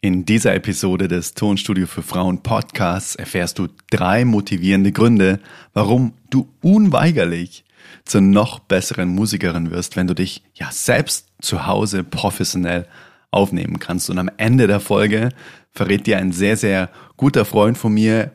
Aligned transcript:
In 0.00 0.24
dieser 0.24 0.54
Episode 0.54 1.08
des 1.08 1.34
Tonstudio 1.34 1.88
für 1.88 2.02
Frauen 2.02 2.44
Podcasts 2.44 3.16
erfährst 3.16 3.58
du 3.58 3.66
drei 3.90 4.24
motivierende 4.24 4.92
Gründe, 4.92 5.40
warum 5.74 6.12
du 6.30 6.48
unweigerlich 6.62 7.64
zur 8.04 8.20
noch 8.20 8.60
besseren 8.60 9.08
Musikerin 9.08 9.72
wirst, 9.72 9.96
wenn 9.96 10.06
du 10.06 10.14
dich 10.14 10.44
ja 10.54 10.70
selbst 10.70 11.26
zu 11.42 11.66
Hause 11.66 12.04
professionell 12.04 12.86
aufnehmen 13.32 13.80
kannst. 13.80 14.08
Und 14.08 14.18
am 14.20 14.30
Ende 14.36 14.68
der 14.68 14.78
Folge 14.78 15.30
verrät 15.72 16.06
dir 16.06 16.18
ein 16.18 16.30
sehr, 16.30 16.56
sehr 16.56 16.90
guter 17.16 17.44
Freund 17.44 17.76
von 17.76 17.92
mir, 17.92 18.30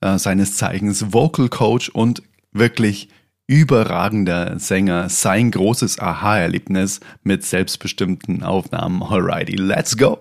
äh, 0.00 0.18
seines 0.18 0.54
Zeichens 0.54 1.12
Vocal 1.12 1.48
Coach 1.48 1.88
und 1.88 2.22
wirklich 2.52 3.08
überragender 3.48 4.56
Sänger 4.60 5.08
sein 5.08 5.50
großes 5.50 5.98
Aha-Erlebnis 5.98 7.00
mit 7.24 7.44
selbstbestimmten 7.44 8.44
Aufnahmen. 8.44 9.02
Alrighty, 9.02 9.56
let's 9.56 9.96
go! 9.96 10.20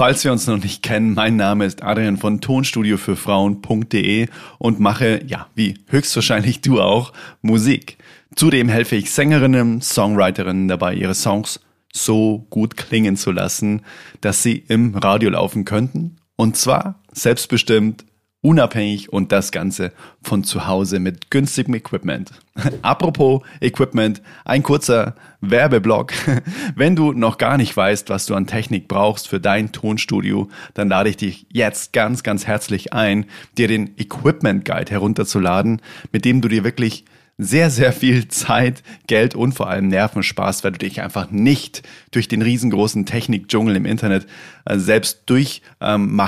Falls 0.00 0.24
wir 0.24 0.32
uns 0.32 0.46
noch 0.46 0.56
nicht 0.56 0.82
kennen, 0.82 1.12
mein 1.12 1.36
Name 1.36 1.66
ist 1.66 1.82
Adrian 1.82 2.16
von 2.16 2.40
Tonstudio 2.40 2.96
für 2.96 3.16
Frauen.de 3.16 4.28
und 4.56 4.80
mache, 4.80 5.22
ja, 5.26 5.48
wie 5.54 5.74
höchstwahrscheinlich 5.88 6.62
du 6.62 6.80
auch, 6.80 7.12
Musik. 7.42 7.98
Zudem 8.34 8.70
helfe 8.70 8.96
ich 8.96 9.10
Sängerinnen, 9.10 9.82
Songwriterinnen 9.82 10.68
dabei, 10.68 10.94
ihre 10.94 11.14
Songs 11.14 11.60
so 11.92 12.46
gut 12.48 12.78
klingen 12.78 13.18
zu 13.18 13.30
lassen, 13.30 13.82
dass 14.22 14.42
sie 14.42 14.64
im 14.68 14.94
Radio 14.94 15.28
laufen 15.28 15.66
könnten. 15.66 16.16
Und 16.34 16.56
zwar 16.56 17.02
selbstbestimmt, 17.12 18.06
unabhängig 18.42 19.12
und 19.12 19.32
das 19.32 19.52
Ganze 19.52 19.92
von 20.22 20.44
zu 20.44 20.66
Hause 20.66 20.98
mit 20.98 21.30
günstigem 21.30 21.74
Equipment. 21.74 22.30
Apropos 22.82 23.42
Equipment, 23.60 24.22
ein 24.44 24.62
kurzer 24.62 25.14
Werbeblock. 25.42 26.12
Wenn 26.74 26.96
du 26.96 27.12
noch 27.12 27.36
gar 27.36 27.58
nicht 27.58 27.76
weißt, 27.76 28.08
was 28.08 28.26
du 28.26 28.34
an 28.34 28.46
Technik 28.46 28.88
brauchst 28.88 29.28
für 29.28 29.40
dein 29.40 29.72
Tonstudio, 29.72 30.48
dann 30.74 30.88
lade 30.88 31.10
ich 31.10 31.18
dich 31.18 31.46
jetzt 31.52 31.92
ganz, 31.92 32.22
ganz 32.22 32.46
herzlich 32.46 32.92
ein, 32.92 33.26
dir 33.58 33.68
den 33.68 33.94
Equipment 33.98 34.64
Guide 34.64 34.90
herunterzuladen, 34.90 35.82
mit 36.12 36.24
dem 36.24 36.40
du 36.40 36.48
dir 36.48 36.64
wirklich 36.64 37.04
sehr, 37.36 37.70
sehr 37.70 37.92
viel 37.92 38.28
Zeit, 38.28 38.82
Geld 39.06 39.34
und 39.34 39.52
vor 39.52 39.68
allem 39.70 39.88
Nerven 39.88 40.22
sparst, 40.22 40.62
weil 40.62 40.72
du 40.72 40.78
dich 40.78 41.00
einfach 41.00 41.30
nicht 41.30 41.82
durch 42.10 42.28
den 42.28 42.42
riesengroßen 42.42 43.06
Technikdschungel 43.06 43.76
im 43.76 43.86
Internet 43.86 44.26
äh, 44.66 44.78
selbst 44.78 45.22
durch 45.26 45.62
ähm, 45.80 46.20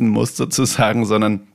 musst 0.00 0.36
sozusagen, 0.36 1.06
sondern 1.06 1.46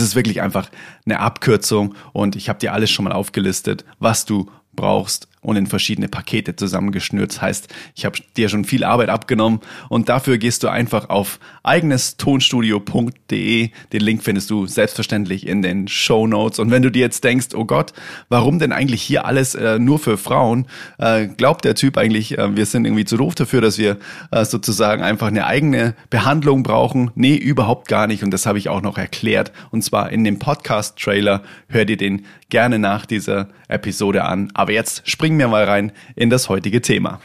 es 0.00 0.08
ist 0.08 0.16
wirklich 0.16 0.42
einfach 0.42 0.70
eine 1.04 1.20
Abkürzung 1.20 1.94
und 2.12 2.36
ich 2.36 2.48
habe 2.48 2.58
dir 2.58 2.72
alles 2.72 2.90
schon 2.90 3.04
mal 3.04 3.12
aufgelistet, 3.12 3.84
was 3.98 4.24
du 4.24 4.50
brauchst 4.72 5.28
und 5.44 5.56
in 5.56 5.66
verschiedene 5.66 6.08
Pakete 6.08 6.56
zusammengeschnürt. 6.56 7.32
Das 7.32 7.42
heißt, 7.42 7.68
ich 7.94 8.04
habe 8.04 8.18
dir 8.36 8.48
schon 8.48 8.64
viel 8.64 8.82
Arbeit 8.82 9.10
abgenommen 9.10 9.60
und 9.88 10.08
dafür 10.08 10.38
gehst 10.38 10.64
du 10.64 10.68
einfach 10.68 11.10
auf 11.10 11.38
eigenestonstudio.de. 11.62 13.70
Den 13.92 14.00
Link 14.00 14.22
findest 14.22 14.48
du 14.50 14.66
selbstverständlich 14.66 15.46
in 15.46 15.60
den 15.62 15.86
Show 15.86 16.26
Notes. 16.26 16.58
Und 16.58 16.70
wenn 16.70 16.80
du 16.82 16.90
dir 16.90 17.00
jetzt 17.00 17.22
denkst, 17.24 17.48
oh 17.54 17.66
Gott, 17.66 17.92
warum 18.28 18.58
denn 18.58 18.72
eigentlich 18.72 19.02
hier 19.02 19.26
alles 19.26 19.54
äh, 19.54 19.78
nur 19.78 19.98
für 19.98 20.16
Frauen? 20.16 20.66
Äh, 20.98 21.26
glaubt 21.28 21.64
der 21.64 21.74
Typ 21.74 21.98
eigentlich, 21.98 22.38
äh, 22.38 22.56
wir 22.56 22.64
sind 22.66 22.84
irgendwie 22.86 23.04
zu 23.04 23.16
doof 23.16 23.34
dafür, 23.34 23.60
dass 23.60 23.78
wir 23.78 23.98
äh, 24.30 24.44
sozusagen 24.44 25.02
einfach 25.02 25.26
eine 25.28 25.46
eigene 25.46 25.94
Behandlung 26.10 26.62
brauchen? 26.62 27.10
Nee, 27.14 27.36
überhaupt 27.36 27.88
gar 27.88 28.06
nicht. 28.06 28.22
Und 28.22 28.30
das 28.30 28.46
habe 28.46 28.58
ich 28.58 28.70
auch 28.70 28.82
noch 28.82 28.98
erklärt. 28.98 29.50
Und 29.70 29.82
zwar 29.82 30.10
in 30.10 30.24
dem 30.24 30.38
Podcast-Trailer. 30.38 31.42
Hör 31.68 31.84
dir 31.84 31.96
den 31.96 32.24
gerne 32.48 32.78
nach 32.78 33.06
dieser 33.06 33.48
Episode 33.68 34.24
an. 34.24 34.50
Aber 34.54 34.72
jetzt 34.72 35.08
springen 35.34 35.40
wir 35.40 35.48
mal 35.48 35.64
rein 35.64 35.90
in 36.14 36.30
das 36.30 36.48
heutige 36.48 36.80
Thema. 36.80 37.20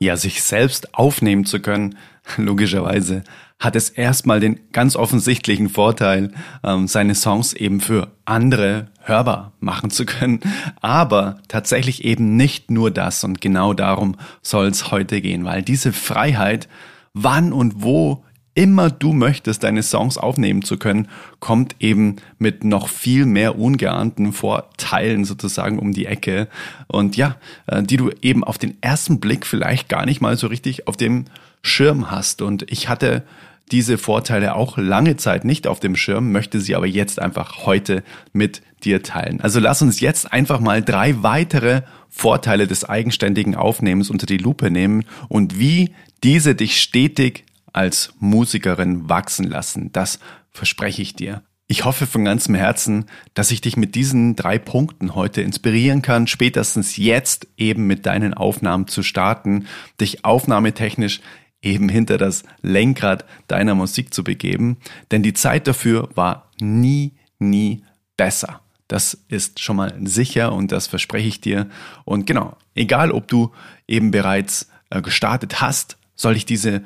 Ja, 0.00 0.16
sich 0.18 0.42
selbst 0.42 0.94
aufnehmen 0.94 1.46
zu 1.46 1.60
können, 1.60 1.96
logischerweise, 2.36 3.24
hat 3.58 3.74
es 3.74 3.88
erstmal 3.88 4.38
den 4.38 4.60
ganz 4.70 4.94
offensichtlichen 4.94 5.70
Vorteil, 5.70 6.32
ähm, 6.62 6.86
seine 6.86 7.14
Songs 7.14 7.54
eben 7.54 7.80
für 7.80 8.08
andere 8.26 8.88
hörbar 9.00 9.54
machen 9.60 9.90
zu 9.90 10.04
können. 10.04 10.40
Aber 10.82 11.38
tatsächlich 11.48 12.04
eben 12.04 12.36
nicht 12.36 12.70
nur 12.70 12.90
das 12.90 13.24
und 13.24 13.40
genau 13.40 13.72
darum 13.72 14.16
soll 14.42 14.66
es 14.66 14.90
heute 14.90 15.22
gehen, 15.22 15.46
weil 15.46 15.62
diese 15.62 15.94
Freiheit, 15.94 16.68
wann 17.14 17.54
und 17.54 17.82
wo 17.82 18.24
immer 18.58 18.90
du 18.90 19.12
möchtest, 19.12 19.62
deine 19.62 19.84
Songs 19.84 20.18
aufnehmen 20.18 20.62
zu 20.62 20.78
können, 20.78 21.06
kommt 21.38 21.76
eben 21.78 22.16
mit 22.40 22.64
noch 22.64 22.88
viel 22.88 23.24
mehr 23.24 23.56
ungeahnten 23.56 24.32
Vorteilen 24.32 25.24
sozusagen 25.24 25.78
um 25.78 25.92
die 25.92 26.06
Ecke. 26.06 26.48
Und 26.88 27.16
ja, 27.16 27.36
äh, 27.68 27.84
die 27.84 27.96
du 27.96 28.10
eben 28.20 28.42
auf 28.42 28.58
den 28.58 28.76
ersten 28.80 29.20
Blick 29.20 29.46
vielleicht 29.46 29.88
gar 29.88 30.06
nicht 30.06 30.20
mal 30.20 30.36
so 30.36 30.48
richtig 30.48 30.88
auf 30.88 30.96
dem 30.96 31.26
Schirm 31.62 32.10
hast. 32.10 32.42
Und 32.42 32.68
ich 32.68 32.88
hatte 32.88 33.22
diese 33.70 33.96
Vorteile 33.96 34.56
auch 34.56 34.76
lange 34.76 35.16
Zeit 35.16 35.44
nicht 35.44 35.68
auf 35.68 35.78
dem 35.78 35.94
Schirm, 35.94 36.32
möchte 36.32 36.60
sie 36.60 36.74
aber 36.74 36.86
jetzt 36.86 37.22
einfach 37.22 37.64
heute 37.64 38.02
mit 38.32 38.60
dir 38.82 39.04
teilen. 39.04 39.40
Also 39.40 39.60
lass 39.60 39.82
uns 39.82 40.00
jetzt 40.00 40.32
einfach 40.32 40.58
mal 40.58 40.82
drei 40.82 41.22
weitere 41.22 41.82
Vorteile 42.08 42.66
des 42.66 42.84
eigenständigen 42.84 43.54
Aufnehmens 43.54 44.10
unter 44.10 44.26
die 44.26 44.38
Lupe 44.38 44.72
nehmen 44.72 45.04
und 45.28 45.60
wie 45.60 45.92
diese 46.24 46.56
dich 46.56 46.80
stetig 46.80 47.44
als 47.72 48.12
Musikerin 48.18 49.08
wachsen 49.08 49.46
lassen. 49.46 49.92
Das 49.92 50.18
verspreche 50.50 51.02
ich 51.02 51.14
dir. 51.14 51.42
Ich 51.70 51.84
hoffe 51.84 52.06
von 52.06 52.24
ganzem 52.24 52.54
Herzen, 52.54 53.04
dass 53.34 53.50
ich 53.50 53.60
dich 53.60 53.76
mit 53.76 53.94
diesen 53.94 54.36
drei 54.36 54.58
Punkten 54.58 55.14
heute 55.14 55.42
inspirieren 55.42 56.00
kann, 56.00 56.26
spätestens 56.26 56.96
jetzt 56.96 57.46
eben 57.58 57.86
mit 57.86 58.06
deinen 58.06 58.32
Aufnahmen 58.32 58.86
zu 58.88 59.02
starten, 59.02 59.66
dich 60.00 60.24
aufnahmetechnisch 60.24 61.20
eben 61.60 61.90
hinter 61.90 62.16
das 62.16 62.44
Lenkrad 62.62 63.26
deiner 63.48 63.74
Musik 63.74 64.14
zu 64.14 64.24
begeben, 64.24 64.78
denn 65.10 65.22
die 65.22 65.34
Zeit 65.34 65.66
dafür 65.66 66.08
war 66.14 66.50
nie, 66.58 67.12
nie 67.38 67.84
besser. 68.16 68.60
Das 68.86 69.18
ist 69.28 69.60
schon 69.60 69.76
mal 69.76 69.94
sicher 70.02 70.52
und 70.52 70.72
das 70.72 70.86
verspreche 70.86 71.28
ich 71.28 71.42
dir. 71.42 71.68
Und 72.06 72.26
genau, 72.26 72.56
egal 72.74 73.12
ob 73.12 73.28
du 73.28 73.52
eben 73.86 74.10
bereits 74.10 74.68
äh, 74.88 75.02
gestartet 75.02 75.60
hast, 75.60 75.98
soll 76.14 76.34
ich 76.34 76.46
diese 76.46 76.82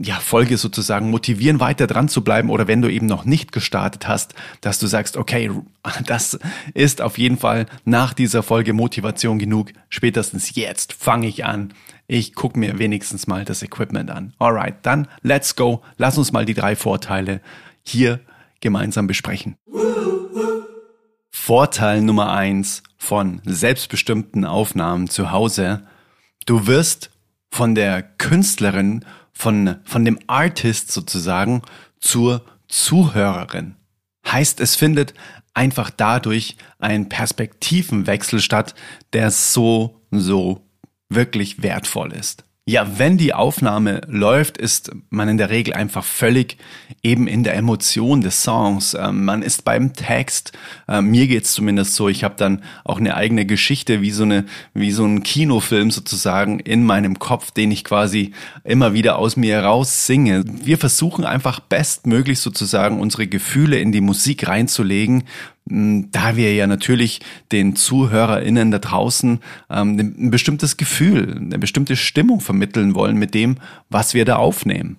ja, 0.00 0.16
Folge 0.16 0.56
sozusagen 0.56 1.10
motivieren, 1.10 1.60
weiter 1.60 1.86
dran 1.86 2.08
zu 2.08 2.22
bleiben 2.22 2.50
oder 2.50 2.68
wenn 2.68 2.82
du 2.82 2.90
eben 2.90 3.06
noch 3.06 3.24
nicht 3.24 3.52
gestartet 3.52 4.08
hast, 4.08 4.34
dass 4.60 4.78
du 4.78 4.86
sagst, 4.86 5.16
okay, 5.16 5.50
das 6.06 6.38
ist 6.74 7.00
auf 7.00 7.18
jeden 7.18 7.38
Fall 7.38 7.66
nach 7.84 8.14
dieser 8.14 8.42
Folge 8.42 8.72
Motivation 8.72 9.38
genug. 9.38 9.72
Spätestens 9.88 10.54
jetzt 10.54 10.92
fange 10.92 11.26
ich 11.26 11.44
an. 11.44 11.74
Ich 12.06 12.34
gucke 12.34 12.58
mir 12.58 12.78
wenigstens 12.78 13.26
mal 13.26 13.44
das 13.44 13.62
Equipment 13.62 14.10
an. 14.10 14.34
Alright, 14.38 14.76
dann 14.82 15.08
let's 15.22 15.56
go. 15.56 15.82
Lass 15.96 16.18
uns 16.18 16.32
mal 16.32 16.44
die 16.44 16.54
drei 16.54 16.76
Vorteile 16.76 17.40
hier 17.82 18.20
gemeinsam 18.60 19.06
besprechen. 19.06 19.56
Vorteil 21.30 22.00
Nummer 22.00 22.32
eins 22.32 22.82
von 22.96 23.42
selbstbestimmten 23.44 24.44
Aufnahmen 24.44 25.08
zu 25.10 25.30
Hause. 25.30 25.86
Du 26.46 26.66
wirst 26.66 27.10
von 27.50 27.74
der 27.74 28.02
Künstlerin 28.02 29.04
von, 29.34 29.76
von 29.84 30.04
dem 30.04 30.18
Artist 30.26 30.92
sozusagen 30.92 31.62
zur 32.00 32.44
Zuhörerin. 32.68 33.76
Heißt, 34.26 34.60
es 34.60 34.74
findet 34.76 35.12
einfach 35.52 35.90
dadurch 35.90 36.56
ein 36.78 37.08
Perspektivenwechsel 37.08 38.40
statt, 38.40 38.74
der 39.12 39.30
so, 39.30 40.00
so 40.10 40.66
wirklich 41.08 41.62
wertvoll 41.62 42.12
ist. 42.12 42.44
Ja, 42.66 42.98
wenn 42.98 43.18
die 43.18 43.34
Aufnahme 43.34 44.00
läuft, 44.08 44.56
ist 44.56 44.90
man 45.10 45.28
in 45.28 45.36
der 45.36 45.50
Regel 45.50 45.74
einfach 45.74 46.02
völlig 46.02 46.56
eben 47.02 47.26
in 47.26 47.44
der 47.44 47.56
Emotion 47.56 48.22
des 48.22 48.42
Songs. 48.42 48.94
Ähm, 48.98 49.26
man 49.26 49.42
ist 49.42 49.66
beim 49.66 49.92
Text. 49.92 50.52
Äh, 50.88 51.02
mir 51.02 51.26
geht's 51.26 51.52
zumindest 51.52 51.94
so. 51.94 52.08
Ich 52.08 52.24
habe 52.24 52.36
dann 52.38 52.62
auch 52.82 52.98
eine 52.98 53.16
eigene 53.16 53.44
Geschichte, 53.44 54.00
wie 54.00 54.12
so 54.12 54.22
eine, 54.22 54.46
wie 54.72 54.92
so 54.92 55.04
ein 55.04 55.22
Kinofilm 55.22 55.90
sozusagen 55.90 56.58
in 56.58 56.84
meinem 56.86 57.18
Kopf, 57.18 57.50
den 57.50 57.70
ich 57.70 57.84
quasi 57.84 58.32
immer 58.64 58.94
wieder 58.94 59.18
aus 59.18 59.36
mir 59.36 59.56
heraus 59.56 60.06
singe. 60.06 60.42
Wir 60.46 60.78
versuchen 60.78 61.26
einfach 61.26 61.60
bestmöglich 61.60 62.38
sozusagen 62.38 62.98
unsere 62.98 63.26
Gefühle 63.26 63.78
in 63.78 63.92
die 63.92 64.00
Musik 64.00 64.48
reinzulegen, 64.48 65.24
da 65.66 66.36
wir 66.36 66.54
ja 66.54 66.66
natürlich 66.66 67.20
den 67.50 67.74
ZuhörerInnen 67.74 68.70
da 68.70 68.78
draußen 68.78 69.40
ähm, 69.70 69.98
ein 69.98 70.30
bestimmtes 70.30 70.76
Gefühl, 70.76 71.36
eine 71.36 71.58
bestimmte 71.58 71.96
Stimmung 71.96 72.40
vermitteln 72.40 72.94
wollen 72.94 73.16
mit 73.16 73.32
dem, 73.34 73.56
was 73.88 74.12
wir 74.12 74.26
da 74.26 74.36
aufnehmen. 74.36 74.98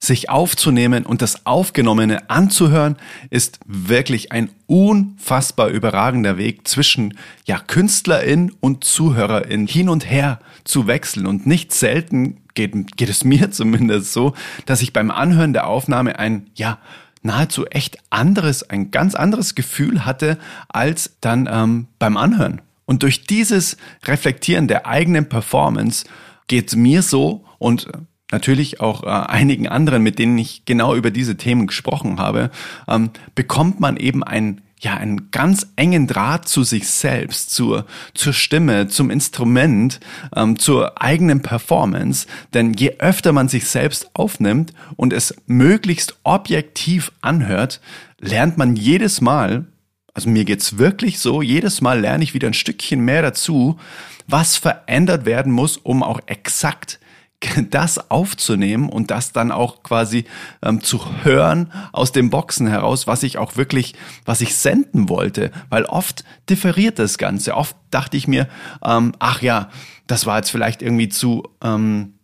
Sich 0.00 0.30
aufzunehmen 0.30 1.04
und 1.04 1.22
das 1.22 1.44
Aufgenommene 1.44 2.30
anzuhören, 2.30 2.96
ist 3.30 3.58
wirklich 3.66 4.30
ein 4.30 4.48
unfassbar 4.66 5.68
überragender 5.68 6.38
Weg 6.38 6.68
zwischen 6.68 7.18
ja, 7.46 7.58
Künstlerin 7.58 8.52
und 8.60 8.84
Zuhörerin 8.84 9.66
hin 9.66 9.88
und 9.88 10.08
her 10.08 10.38
zu 10.64 10.86
wechseln. 10.86 11.26
Und 11.26 11.46
nicht 11.46 11.72
selten 11.74 12.38
geht, 12.54 12.96
geht 12.96 13.08
es 13.08 13.24
mir 13.24 13.50
zumindest 13.50 14.12
so, 14.12 14.34
dass 14.66 14.82
ich 14.82 14.92
beim 14.92 15.10
Anhören 15.10 15.52
der 15.52 15.66
Aufnahme 15.66 16.18
ein, 16.18 16.46
ja, 16.54 16.78
nahezu 17.22 17.66
echt 17.66 17.98
anderes, 18.10 18.68
ein 18.68 18.90
ganz 18.90 19.14
anderes 19.14 19.54
Gefühl 19.54 20.04
hatte 20.04 20.38
als 20.68 21.16
dann 21.20 21.48
ähm, 21.50 21.88
beim 21.98 22.16
Anhören. 22.16 22.60
Und 22.86 23.02
durch 23.02 23.24
dieses 23.24 23.76
Reflektieren 24.04 24.68
der 24.68 24.86
eigenen 24.86 25.28
Performance 25.28 26.06
geht 26.46 26.74
mir 26.74 27.02
so 27.02 27.44
und 27.58 27.88
natürlich 28.30 28.80
auch 28.80 29.02
äh, 29.04 29.06
einigen 29.08 29.68
anderen, 29.68 30.02
mit 30.02 30.18
denen 30.18 30.38
ich 30.38 30.64
genau 30.64 30.94
über 30.94 31.10
diese 31.10 31.36
Themen 31.36 31.66
gesprochen 31.66 32.18
habe, 32.18 32.50
ähm, 32.86 33.10
bekommt 33.34 33.80
man 33.80 33.96
eben 33.96 34.22
ein 34.22 34.60
ja, 34.80 34.94
einen 34.96 35.30
ganz 35.30 35.66
engen 35.76 36.06
Draht 36.06 36.48
zu 36.48 36.62
sich 36.62 36.88
selbst, 36.88 37.50
zur, 37.50 37.86
zur 38.14 38.32
Stimme, 38.32 38.88
zum 38.88 39.10
Instrument, 39.10 40.00
ähm, 40.34 40.58
zur 40.58 41.02
eigenen 41.02 41.42
Performance. 41.42 42.26
Denn 42.54 42.74
je 42.74 42.96
öfter 42.98 43.32
man 43.32 43.48
sich 43.48 43.66
selbst 43.66 44.10
aufnimmt 44.14 44.72
und 44.96 45.12
es 45.12 45.34
möglichst 45.46 46.16
objektiv 46.22 47.12
anhört, 47.20 47.80
lernt 48.20 48.56
man 48.56 48.76
jedes 48.76 49.20
Mal, 49.20 49.66
also 50.14 50.30
mir 50.30 50.44
geht's 50.44 50.78
wirklich 50.78 51.18
so, 51.18 51.42
jedes 51.42 51.80
Mal 51.80 52.00
lerne 52.00 52.24
ich 52.24 52.34
wieder 52.34 52.48
ein 52.48 52.54
Stückchen 52.54 53.00
mehr 53.04 53.22
dazu, 53.22 53.78
was 54.26 54.56
verändert 54.56 55.26
werden 55.26 55.52
muss, 55.52 55.76
um 55.76 56.02
auch 56.02 56.20
exakt 56.26 57.00
das 57.70 58.10
aufzunehmen 58.10 58.88
und 58.88 59.10
das 59.10 59.32
dann 59.32 59.52
auch 59.52 59.82
quasi 59.82 60.24
ähm, 60.62 60.82
zu 60.82 61.00
hören 61.22 61.72
aus 61.92 62.12
dem 62.12 62.30
Boxen 62.30 62.66
heraus, 62.66 63.06
was 63.06 63.22
ich 63.22 63.38
auch 63.38 63.56
wirklich, 63.56 63.94
was 64.24 64.40
ich 64.40 64.56
senden 64.56 65.08
wollte. 65.08 65.50
Weil 65.68 65.84
oft 65.84 66.24
differiert 66.48 66.98
das 66.98 67.18
Ganze. 67.18 67.54
Oft 67.54 67.76
dachte 67.90 68.16
ich 68.16 68.26
mir, 68.28 68.48
ähm, 68.84 69.12
ach 69.18 69.42
ja, 69.42 69.70
das 70.06 70.26
war 70.26 70.38
jetzt 70.38 70.50
vielleicht 70.50 70.82
irgendwie 70.82 71.08
zu, 71.08 71.44
ähm, 71.62 72.14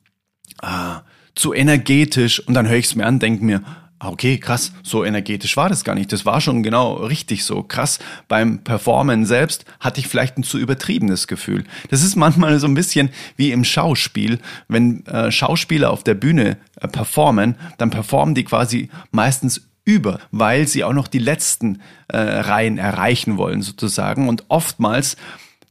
äh, 0.62 1.00
zu 1.34 1.52
energetisch 1.52 2.40
und 2.40 2.55
dann 2.55 2.69
höre 2.69 2.78
ich 2.78 2.87
es 2.87 2.94
mir 2.94 3.06
an, 3.06 3.19
denke 3.19 3.44
mir, 3.44 3.62
Ah, 4.05 4.11
okay, 4.11 4.37
krass, 4.37 4.73
so 4.83 5.03
energetisch 5.03 5.56
war 5.56 5.71
das 5.71 5.83
gar 5.83 5.95
nicht. 5.95 6.12
Das 6.12 6.27
war 6.27 6.43
schon 6.43 6.62
genau 6.62 6.93
richtig 6.93 7.43
so. 7.43 7.62
Krass, 7.62 8.01
beim 8.29 8.59
Performen 8.59 9.25
selbst 9.25 9.65
hatte 9.81 9.99
ich 9.99 10.09
vielleicht 10.09 10.37
ein 10.37 10.43
zu 10.43 10.59
übertriebenes 10.59 11.27
Gefühl. 11.27 11.65
Das 11.89 12.03
ist 12.03 12.15
manchmal 12.15 12.59
so 12.61 12.67
ein 12.67 12.75
bisschen 12.75 13.09
wie 13.37 13.51
im 13.51 13.65
Schauspiel. 13.65 14.41
Wenn 14.69 15.06
äh, 15.06 15.33
Schauspieler 15.33 15.91
auf 15.91 16.05
der 16.05 16.12
Bühne 16.12 16.59
äh, 16.83 16.87
performen, 16.87 17.55
dann 17.79 17.89
performen 17.89 18.35
die 18.35 18.45
quasi 18.45 18.91
meistens 19.11 19.62
über, 19.87 20.21
weil 20.31 20.69
sie 20.69 20.85
auch 20.85 20.93
noch 20.93 21.09
die 21.09 21.19
letzten 21.19 21.81
äh, 22.09 22.19
Reihen 22.19 22.77
erreichen 22.77 23.39
wollen 23.39 23.62
sozusagen. 23.62 24.29
Und 24.29 24.45
oftmals 24.49 25.17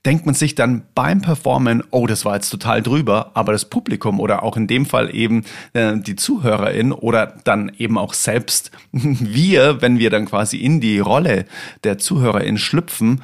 denkt 0.06 0.26
man 0.26 0.36
sich 0.36 0.56
dann 0.56 0.84
beim 0.96 1.22
Performen, 1.22 1.84
oh, 1.92 2.08
das 2.08 2.26
war 2.26 2.36
jetzt 2.36 2.50
total 2.50 2.82
drüber, 2.82 3.32
aber 3.36 3.54
das 3.54 3.66
Publikum 3.66 4.20
oder 4.20 4.44
auch 4.44 4.58
in 4.58 4.68
dem 4.68 4.86
Fall 4.86 5.16
eben 5.16 5.46
äh, 5.74 5.98
die 5.98 6.16
Zuhörerin 6.16 6.92
oder 6.92 7.38
dann 7.44 7.72
eben 7.78 7.98
auch 7.98 8.14
selbst 8.14 8.72
wir, 8.92 9.82
wenn 9.82 10.00
wir 10.00 10.10
dann 10.10 10.26
quasi 10.26 10.58
in 10.58 10.82
die 10.82 11.00
Rolle 11.00 11.46
der 11.84 11.98
Zuhörerin 11.98 12.58
schlüpfen, 12.58 13.22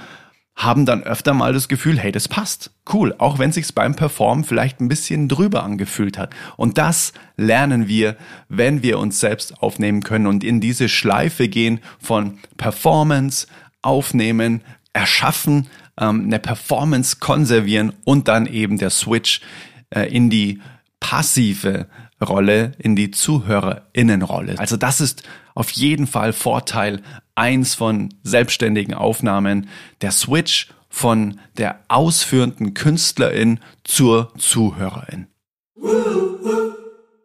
haben 0.56 0.86
dann 0.86 1.04
öfter 1.04 1.34
mal 1.34 1.54
das 1.54 1.70
Gefühl, 1.70 1.98
hey, 1.98 2.12
das 2.12 2.28
passt. 2.28 2.72
Cool, 2.92 3.16
auch 3.18 3.40
wenn 3.40 3.54
sich's 3.54 3.72
beim 3.72 3.96
Performen 3.96 4.44
vielleicht 4.44 4.82
ein 4.82 4.90
bisschen 4.90 5.30
drüber 5.30 5.64
angefühlt 5.64 6.18
hat. 6.18 6.36
Und 6.58 6.78
das 6.78 7.14
lernen 7.38 7.88
wir, 7.88 8.18
wenn 8.50 8.84
wir 8.84 9.00
uns 9.00 9.22
selbst 9.22 9.64
aufnehmen 9.64 10.04
können 10.04 10.28
und 10.28 10.44
in 10.44 10.60
diese 10.60 10.90
Schleife 10.90 11.48
gehen 11.48 11.80
von 11.98 12.40
Performance, 12.58 13.48
Aufnehmen, 13.82 14.62
Erschaffen, 14.92 15.68
ähm, 16.00 16.25
eine 16.25 16.40
Performance 16.40 17.18
konservieren 17.19 17.94
und 18.06 18.28
dann 18.28 18.46
eben 18.46 18.78
der 18.78 18.90
Switch 18.90 19.42
äh, 19.90 20.04
in 20.13 20.30
die 20.30 20.62
passive 21.00 21.88
Rolle, 22.22 22.74
in 22.78 22.96
die 22.96 23.12
Zuhörerinnenrolle. 23.12 24.60
Also 24.60 24.78
das 24.78 25.01
ist 25.01 25.24
auf 25.56 25.72
jeden 25.72 26.07
Fall 26.07 26.34
Vorteil 26.34 27.01
eins 27.36 27.75
von 27.75 28.13
selbstständigen 28.24 28.94
Aufnahmen, 28.94 29.69
der 30.01 30.12
Switch 30.12 30.69
von 30.90 31.40
der 31.57 31.80
ausführenden 31.88 32.74
Künstlerin 32.74 33.60
zur 33.84 34.34
Zuhörerin. 34.38 35.28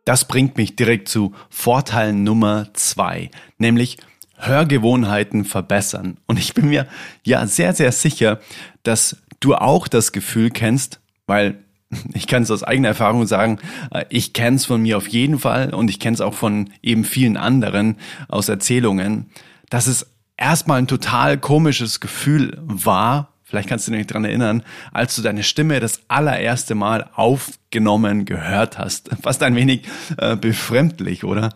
Das 0.05 0.29
bringt 0.29 0.57
mich 0.59 0.77
direkt 0.77 1.09
zu 1.09 1.35
Vorteil 1.49 2.13
Nummer 2.13 2.69
zwei, 2.75 3.31
nämlich 3.59 3.97
Hörgewohnheiten 4.47 5.45
verbessern. 5.45 6.19
Und 6.27 6.39
ich 6.39 6.55
bin 6.55 6.69
mir 6.69 6.87
ja 7.23 7.47
sehr, 7.47 7.75
sehr 7.75 7.93
sicher, 7.93 8.41
dass 8.83 9.17
du 9.41 9.55
auch 9.55 9.89
das 9.89 10.13
Gefühl 10.13 10.51
kennst, 10.51 11.01
weil 11.27 11.59
ich 12.15 12.27
kann 12.27 12.43
es 12.43 12.51
aus 12.51 12.63
eigener 12.63 12.89
Erfahrung 12.89 13.27
sagen, 13.27 13.59
äh, 13.91 14.05
ich 14.09 14.33
kenne 14.33 14.57
es 14.57 14.67
von 14.67 14.83
mir 14.83 14.97
auf 14.97 15.09
jeden 15.09 15.39
Fall 15.39 15.73
und 15.75 15.89
ich 15.89 16.01
kenne 16.01 16.15
es 16.15 16.21
auch 16.21 16.35
von 16.35 16.71
eben 16.83 17.05
vielen 17.05 17.37
anderen 17.37 17.97
aus 18.29 18.49
Erzählungen, 18.49 19.31
dass 19.71 19.87
es 19.87 20.07
erstmal 20.37 20.79
ein 20.79 20.87
total 20.87 21.39
komisches 21.39 22.01
Gefühl 22.01 22.59
war, 22.63 23.33
vielleicht 23.45 23.69
kannst 23.69 23.87
du 23.87 23.93
dich 23.93 24.07
dran 24.07 24.25
erinnern, 24.25 24.63
als 24.93 25.17
du 25.17 25.23
deine 25.23 25.43
Stimme 25.43 25.81
das 25.81 26.01
allererste 26.09 26.75
Mal 26.75 27.09
aufgenommen 27.15 28.25
gehört 28.25 28.79
hast. 28.79 29.11
Fast 29.23 29.43
ein 29.43 29.55
wenig 29.57 29.83
äh, 30.19 30.37
befremdlich, 30.37 31.25
oder? 31.25 31.51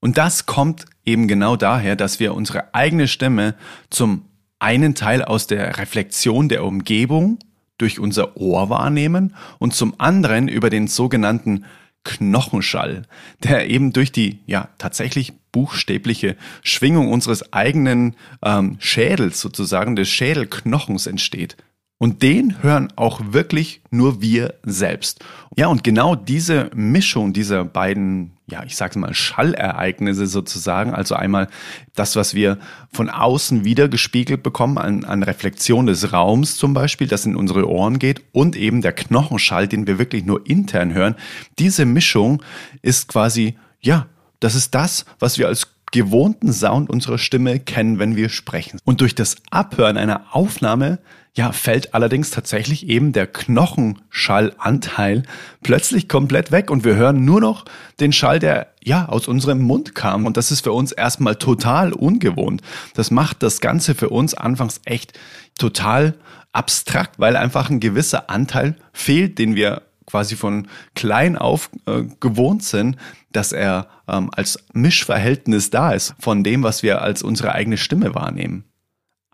Und 0.00 0.18
das 0.18 0.46
kommt 0.46 0.86
eben 1.04 1.28
genau 1.28 1.56
daher, 1.56 1.96
dass 1.96 2.20
wir 2.20 2.34
unsere 2.34 2.74
eigene 2.74 3.06
Stimme 3.06 3.54
zum 3.90 4.24
einen 4.58 4.94
Teil 4.94 5.22
aus 5.22 5.46
der 5.46 5.78
Reflexion 5.78 6.48
der 6.48 6.64
Umgebung 6.64 7.38
durch 7.78 7.98
unser 7.98 8.36
Ohr 8.36 8.68
wahrnehmen 8.68 9.34
und 9.58 9.74
zum 9.74 9.94
anderen 9.98 10.48
über 10.48 10.70
den 10.70 10.86
sogenannten 10.86 11.64
Knochenschall, 12.04 13.02
der 13.42 13.68
eben 13.68 13.92
durch 13.92 14.12
die 14.12 14.38
ja 14.46 14.68
tatsächlich 14.78 15.32
buchstäbliche 15.52 16.36
Schwingung 16.62 17.10
unseres 17.10 17.52
eigenen 17.52 18.16
ähm, 18.42 18.76
Schädels 18.80 19.40
sozusagen 19.40 19.96
des 19.96 20.08
Schädelknochens 20.08 21.06
entsteht. 21.06 21.56
Und 22.02 22.22
den 22.22 22.62
hören 22.62 22.90
auch 22.96 23.20
wirklich 23.32 23.82
nur 23.90 24.22
wir 24.22 24.54
selbst. 24.62 25.22
Ja, 25.54 25.66
und 25.66 25.84
genau 25.84 26.14
diese 26.14 26.70
Mischung 26.74 27.34
dieser 27.34 27.62
beiden, 27.66 28.32
ja, 28.46 28.64
ich 28.64 28.74
sag's 28.74 28.96
mal, 28.96 29.12
Schallereignisse 29.12 30.26
sozusagen, 30.26 30.94
also 30.94 31.14
einmal 31.14 31.48
das, 31.94 32.16
was 32.16 32.32
wir 32.32 32.58
von 32.90 33.10
außen 33.10 33.66
wiedergespiegelt 33.66 34.42
bekommen, 34.42 34.78
an, 34.78 35.04
an 35.04 35.22
Reflexion 35.22 35.84
des 35.84 36.10
Raums 36.10 36.56
zum 36.56 36.72
Beispiel, 36.72 37.06
das 37.06 37.26
in 37.26 37.36
unsere 37.36 37.68
Ohren 37.68 37.98
geht, 37.98 38.22
und 38.32 38.56
eben 38.56 38.80
der 38.80 38.94
Knochenschall, 38.94 39.68
den 39.68 39.86
wir 39.86 39.98
wirklich 39.98 40.24
nur 40.24 40.46
intern 40.48 40.94
hören, 40.94 41.16
diese 41.58 41.84
Mischung 41.84 42.42
ist 42.80 43.08
quasi, 43.08 43.58
ja, 43.78 44.06
das 44.40 44.54
ist 44.54 44.74
das, 44.74 45.04
was 45.18 45.36
wir 45.36 45.48
als 45.48 45.68
gewohnten 45.92 46.52
Sound 46.52 46.90
unserer 46.90 47.18
Stimme 47.18 47.58
kennen, 47.58 47.98
wenn 47.98 48.16
wir 48.16 48.28
sprechen. 48.28 48.78
Und 48.84 49.00
durch 49.00 49.14
das 49.14 49.36
Abhören 49.50 49.96
einer 49.96 50.26
Aufnahme 50.32 50.98
ja, 51.36 51.52
fällt 51.52 51.94
allerdings 51.94 52.30
tatsächlich 52.30 52.88
eben 52.88 53.12
der 53.12 53.26
Knochenschallanteil 53.26 55.22
plötzlich 55.62 56.08
komplett 56.08 56.50
weg 56.50 56.70
und 56.70 56.84
wir 56.84 56.96
hören 56.96 57.24
nur 57.24 57.40
noch 57.40 57.64
den 58.00 58.12
Schall, 58.12 58.40
der 58.40 58.72
ja 58.82 59.06
aus 59.06 59.28
unserem 59.28 59.60
Mund 59.60 59.94
kam. 59.94 60.26
Und 60.26 60.36
das 60.36 60.50
ist 60.50 60.62
für 60.62 60.72
uns 60.72 60.90
erstmal 60.90 61.36
total 61.36 61.92
ungewohnt. 61.92 62.62
Das 62.94 63.12
macht 63.12 63.42
das 63.42 63.60
Ganze 63.60 63.94
für 63.94 64.08
uns 64.08 64.34
anfangs 64.34 64.80
echt 64.84 65.18
total 65.56 66.14
abstrakt, 66.52 67.20
weil 67.20 67.36
einfach 67.36 67.70
ein 67.70 67.78
gewisser 67.78 68.28
Anteil 68.28 68.76
fehlt, 68.92 69.38
den 69.38 69.54
wir 69.54 69.82
quasi 70.10 70.36
von 70.36 70.68
klein 70.94 71.36
auf 71.36 71.70
äh, 71.86 72.02
gewohnt 72.20 72.62
sind, 72.62 72.96
dass 73.32 73.52
er 73.52 73.88
ähm, 74.08 74.30
als 74.34 74.58
Mischverhältnis 74.72 75.70
da 75.70 75.92
ist 75.92 76.14
von 76.18 76.42
dem, 76.42 76.62
was 76.62 76.82
wir 76.82 77.02
als 77.02 77.22
unsere 77.22 77.52
eigene 77.52 77.76
Stimme 77.76 78.14
wahrnehmen. 78.14 78.64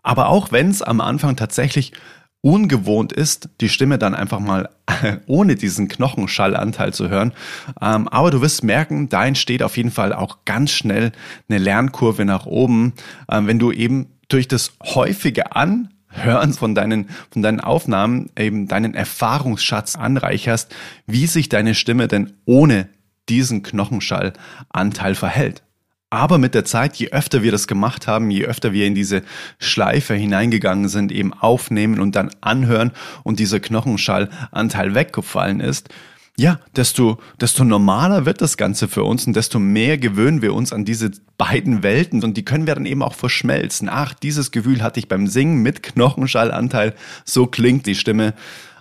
Aber 0.03 0.29
auch 0.29 0.51
wenn 0.51 0.69
es 0.69 0.81
am 0.81 1.01
Anfang 1.01 1.35
tatsächlich 1.35 1.93
ungewohnt 2.41 3.11
ist, 3.11 3.49
die 3.59 3.69
Stimme 3.69 3.97
dann 3.97 4.15
einfach 4.15 4.39
mal 4.39 4.69
ohne 5.25 5.55
diesen 5.55 5.87
Knochenschallanteil 5.87 6.93
zu 6.93 7.09
hören. 7.09 7.33
Ähm, 7.81 8.07
aber 8.07 8.31
du 8.31 8.41
wirst 8.41 8.63
merken, 8.63 9.09
da 9.09 9.25
entsteht 9.25 9.63
auf 9.63 9.75
jeden 9.75 9.91
Fall 9.91 10.13
auch 10.13 10.45
ganz 10.45 10.71
schnell 10.71 11.11
eine 11.49 11.57
Lernkurve 11.57 12.25
nach 12.25 12.45
oben, 12.45 12.93
ähm, 13.29 13.47
wenn 13.47 13.59
du 13.59 13.71
eben 13.71 14.13
durch 14.29 14.47
das 14.47 14.73
häufige 14.83 15.55
Anhören 16.17 16.53
von 16.53 16.75
deinen, 16.75 17.09
von 17.31 17.41
deinen 17.41 17.59
Aufnahmen 17.59 18.29
eben 18.37 18.67
deinen 18.67 18.93
Erfahrungsschatz 18.93 19.95
anreicherst, 19.95 20.73
wie 21.05 21.27
sich 21.27 21.49
deine 21.49 21.75
Stimme 21.75 22.07
denn 22.07 22.33
ohne 22.45 22.89
diesen 23.29 23.61
Knochenschallanteil 23.61 25.15
verhält. 25.15 25.63
Aber 26.09 26.37
mit 26.37 26.55
der 26.55 26.63
Zeit, 26.63 26.95
je 26.95 27.09
öfter 27.09 27.43
wir 27.43 27.51
das 27.51 27.67
gemacht 27.67 28.07
haben, 28.07 28.31
je 28.31 28.45
öfter 28.45 28.71
wir 28.71 28.87
in 28.87 28.95
diese 28.95 29.23
Schleife 29.59 30.13
hineingegangen 30.13 30.87
sind, 30.87 31.11
eben 31.11 31.33
aufnehmen 31.33 31.99
und 31.99 32.15
dann 32.15 32.31
anhören 32.39 32.93
und 33.23 33.39
dieser 33.39 33.59
Knochenschallanteil 33.59 34.95
weggefallen 34.95 35.59
ist, 35.59 35.89
ja, 36.39 36.59
desto, 36.75 37.17
desto 37.41 37.63
normaler 37.63 38.25
wird 38.25 38.41
das 38.41 38.57
Ganze 38.57 38.87
für 38.87 39.03
uns 39.03 39.25
und 39.25 39.35
desto 39.35 39.57
mehr 39.57 39.97
gewöhnen 39.97 40.43
wir 40.43 40.53
uns 40.53 40.71
an 40.71 40.85
diese 40.85 41.11
beiden 41.37 41.81
Welten 41.81 42.23
und 42.23 42.37
die 42.37 42.45
können 42.45 42.67
wir 42.67 42.75
dann 42.75 42.85
eben 42.85 43.01
auch 43.01 43.15
verschmelzen. 43.15 43.89
Ach, 43.89 44.13
dieses 44.13 44.51
Gefühl 44.51 44.83
hatte 44.83 44.99
ich 44.99 45.07
beim 45.07 45.25
Singen 45.25 45.63
mit 45.63 45.81
Knochenschallanteil, 45.81 46.93
so 47.25 47.47
klingt 47.47 47.87
die 47.87 47.95
Stimme 47.95 48.35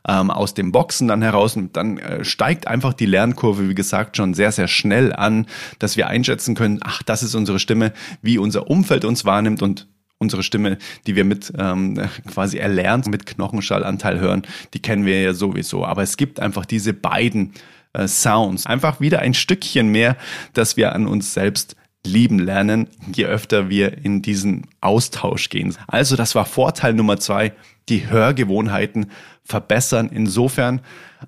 ähm, 0.07 0.31
aus 0.31 0.53
dem 0.53 0.71
Boxen 0.71 1.09
dann 1.09 1.23
heraus 1.23 1.57
und 1.57 1.77
dann 1.79 1.97
äh, 1.97 2.25
steigt 2.27 2.67
einfach 2.67 2.93
die 2.93 3.07
Lernkurve, 3.07 3.71
wie 3.71 3.75
gesagt, 3.75 4.19
schon 4.19 4.35
sehr, 4.35 4.53
sehr 4.53 4.69
schnell 4.69 5.15
an, 5.15 5.47
dass 5.79 5.97
wir 5.97 6.09
einschätzen 6.09 6.55
können, 6.55 6.81
ach, 6.83 7.03
das 7.03 7.23
ist 7.23 7.35
unsere 7.35 7.59
Stimme, 7.59 7.95
wie 8.21 8.37
unser 8.37 8.69
Umfeld 8.69 9.07
uns 9.07 9.25
wahrnimmt 9.25 9.63
und 9.63 9.89
unsere 10.19 10.43
Stimme, 10.43 10.79
die 11.07 11.17
wir 11.17 11.25
mit 11.25 11.53
ähm, 11.59 12.09
quasi 12.27 12.59
erlernt, 12.59 13.07
mit 13.07 13.27
Knochenschallanteil 13.27 14.19
hören, 14.19 14.43
die 14.75 14.81
kennen 14.81 15.05
wir 15.05 15.21
ja 15.21 15.35
sowieso. 15.35 15.85
Aber 15.85 16.03
es 16.03 16.17
gibt 16.17 16.41
einfach 16.41 16.65
diese 16.65 16.95
beiden 16.95 17.53
äh, 17.93 18.09
Sounds. 18.09 18.67
Einfach 18.67 19.01
wieder 19.01 19.21
ein 19.21 19.35
Stückchen 19.35 19.89
mehr, 19.89 20.17
dass 20.53 20.77
wir 20.77 20.95
an 20.95 21.07
uns 21.07 21.35
selbst 21.35 21.77
lieben 22.05 22.39
lernen, 22.39 22.89
je 23.13 23.27
öfter 23.27 23.69
wir 23.69 24.05
in 24.05 24.23
diesen 24.23 24.69
Austausch 24.81 25.49
gehen. 25.49 25.77
Also 25.89 26.17
das 26.17 26.35
war 26.35 26.45
Vorteil 26.45 26.95
Nummer 26.95 27.19
zwei, 27.19 27.53
die 27.89 28.09
Hörgewohnheiten 28.09 29.11
verbessern 29.45 30.09
insofern, 30.13 30.81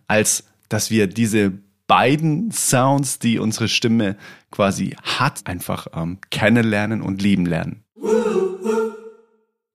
als 0.06 0.44
dass 0.68 0.90
wir 0.90 1.06
diese 1.08 1.52
beiden 1.86 2.52
Sounds, 2.52 3.18
die 3.18 3.38
unsere 3.38 3.68
Stimme 3.68 4.16
quasi 4.50 4.96
hat, 5.02 5.46
einfach 5.46 5.88
ähm, 5.94 6.18
kennenlernen 6.30 7.02
und 7.02 7.22
lieben 7.22 7.46
lernen. 7.46 7.82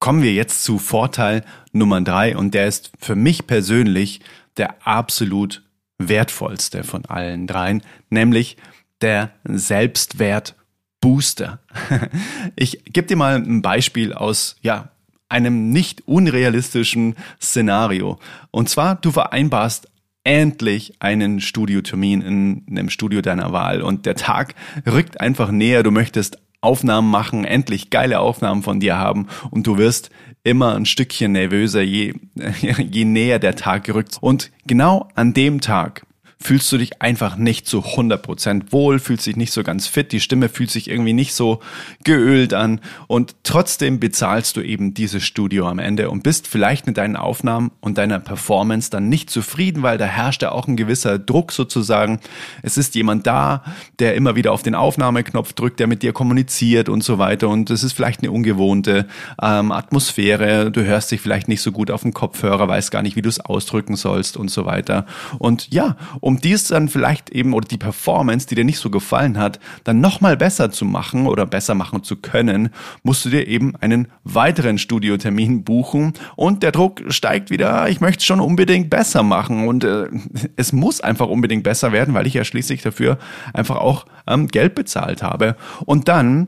Kommen 0.04 0.22
wir 0.22 0.34
jetzt 0.34 0.66
zu 0.66 0.78
Vorteil 0.80 1.46
Nummer 1.72 2.02
drei 2.02 2.36
und 2.36 2.54
der 2.54 2.68
ist 2.68 2.92
für 3.00 3.16
mich 3.16 3.48
persönlich 3.48 4.20
der 4.58 4.86
absolut 4.86 5.64
wertvollste 5.98 6.84
von 6.84 7.06
allen 7.06 7.48
dreien, 7.48 7.82
nämlich 8.10 8.58
der 9.00 9.32
Selbstwertbooster. 9.46 11.60
Ich 12.58 12.84
gebe 12.84 13.08
dir 13.08 13.16
mal 13.16 13.36
ein 13.36 13.62
Beispiel 13.62 14.12
aus, 14.12 14.58
ja, 14.62 14.90
einem 15.30 15.70
nicht 15.70 16.06
unrealistischen 16.06 17.16
Szenario. 17.42 18.20
Und 18.52 18.68
zwar, 18.68 18.96
du 18.96 19.10
vereinbarst 19.10 19.88
endlich 20.26 20.96
einen 21.00 21.40
Studiotermin 21.40 22.22
in 22.22 22.66
einem 22.70 22.90
Studio 22.90 23.22
deiner 23.22 23.54
Wahl 23.54 23.82
und 23.82 24.06
der 24.06 24.16
Tag 24.16 24.54
rückt 24.86 25.22
einfach 25.22 25.50
näher. 25.50 25.82
Du 25.82 25.92
möchtest 25.92 26.43
Aufnahmen 26.64 27.10
machen, 27.10 27.46
endlich 27.46 27.90
geile 27.90 28.20
Aufnahmen 28.20 28.64
von 28.64 28.80
dir 28.80 28.98
haben 28.98 29.28
und 29.52 29.68
du 29.68 29.78
wirst 29.78 30.10
immer 30.44 30.76
ein 30.76 30.86
Stückchen 30.86 31.32
nervöser, 31.32 31.82
je, 31.82 32.14
je 32.80 33.06
näher 33.06 33.40
der 33.40 33.56
Tag 33.56 33.90
rückt. 33.90 34.18
Und 34.20 34.52
genau 34.66 35.08
an 35.16 35.34
dem 35.34 35.62
Tag 35.62 36.06
fühlst 36.44 36.70
du 36.74 36.78
dich 36.78 37.02
einfach 37.02 37.38
nicht 37.38 37.68
zu 37.68 37.80
100% 37.80 38.72
wohl, 38.72 39.00
fühlst 39.00 39.26
dich 39.26 39.38
nicht 39.38 39.54
so 39.54 39.64
ganz 39.64 39.88
fit, 39.88 40.12
die 40.12 40.20
Stimme 40.20 40.50
fühlt 40.50 40.72
sich 40.72 40.90
irgendwie 40.90 41.14
nicht 41.14 41.34
so 41.34 41.62
geölt 42.04 42.54
an 42.54 42.82
und 43.08 43.36
trotzdem 43.44 44.02
bezahlst 44.02 44.58
du 44.58 44.62
eben 44.62 44.94
dieses 44.94 45.24
Studio 45.24 45.70
am 45.70 45.80
Ende 45.80 46.10
und 46.10 46.22
bist 46.22 46.50
vielleicht 46.50 46.86
mit 46.86 46.98
deinen 46.98 47.16
Aufnahmen 47.16 47.72
und 47.80 47.98
deiner 47.98 48.20
Performance 48.20 48.90
dann 48.90 49.08
nicht 49.08 49.30
zufrieden, 49.30 49.84
weil 49.84 49.98
da 49.98 50.04
herrscht 50.04 50.42
ja 50.42 50.52
auch 50.52 50.68
ein 50.68 50.76
gewisser 50.76 51.18
Druck 51.18 51.54
sozusagen. 51.54 52.20
Es 52.62 52.78
ist 52.78 52.94
jemand 52.96 53.26
da, 53.26 53.64
der 54.00 54.16
immer 54.16 54.36
wieder 54.36 54.52
auf 54.52 54.64
den 54.64 54.76
Aufnahmeknopf 54.76 55.54
drückt, 55.54 55.80
der 55.80 55.88
mit 55.88 56.04
dir 56.04 56.12
kommuniziert 56.12 56.90
und 56.90 57.06
so 57.06 57.20
weiter 57.20 57.48
und 57.48 57.70
es 57.70 57.84
ist 57.84 57.94
vielleicht 57.94 58.20
eine 58.20 58.32
ungewohnte 58.32 59.08
ähm, 59.42 59.72
Atmosphäre, 59.72 60.72
du 60.72 60.84
hörst 60.84 61.10
dich 61.10 61.22
vielleicht 61.22 61.48
nicht 61.48 61.62
so 61.62 61.72
gut 61.72 61.90
auf 61.90 62.02
den 62.02 62.14
Kopfhörer, 62.14 62.68
weißt 62.68 62.92
gar 62.92 63.02
nicht, 63.02 63.16
wie 63.16 63.22
du 63.22 63.30
es 63.30 63.40
ausdrücken 63.40 63.96
sollst 63.96 64.36
und 64.36 64.52
so 64.52 64.66
weiter. 64.66 65.06
Und 65.40 65.72
ja, 65.72 65.96
um 66.20 66.33
um 66.34 66.42
dies 66.42 66.64
dann 66.66 66.90
vielleicht 66.90 67.30
eben 67.30 67.54
oder 67.54 67.68
die 67.68 67.78
Performance, 67.78 68.48
die 68.48 68.56
dir 68.56 68.64
nicht 68.64 68.80
so 68.80 68.90
gefallen 68.90 69.38
hat, 69.38 69.60
dann 69.84 70.02
nochmal 70.02 70.36
besser 70.36 70.72
zu 70.72 70.84
machen 70.84 71.28
oder 71.28 71.46
besser 71.46 71.76
machen 71.76 72.04
zu 72.04 72.16
können, 72.16 72.70
musst 73.04 73.24
du 73.24 73.30
dir 73.30 73.48
eben 73.48 73.76
einen 73.76 74.08
weiteren 74.24 74.80
Studiotermin 74.80 75.64
buchen 75.64 76.14
und 76.36 76.64
der 76.64 76.72
Druck 76.72 77.04
steigt 77.10 77.52
wieder, 77.52 77.88
ich 77.88 78.02
möchte 78.02 78.22
es 78.22 78.26
schon 78.26 78.40
unbedingt 78.40 78.90
besser 78.90 79.22
machen 79.22 79.68
und 79.68 79.84
äh, 79.84 80.08
es 80.56 80.74
muss 80.74 81.02
einfach 81.02 81.28
unbedingt 81.28 81.64
besser 81.64 81.92
werden, 81.92 82.16
weil 82.16 82.26
ich 82.26 82.34
ja 82.34 82.44
schließlich 82.44 82.82
dafür 82.82 83.20
einfach 83.54 83.76
auch 83.76 84.08
ähm, 84.26 84.48
Geld 84.48 84.74
bezahlt 84.74 85.22
habe. 85.22 85.56
Und 85.86 86.08
dann, 86.08 86.48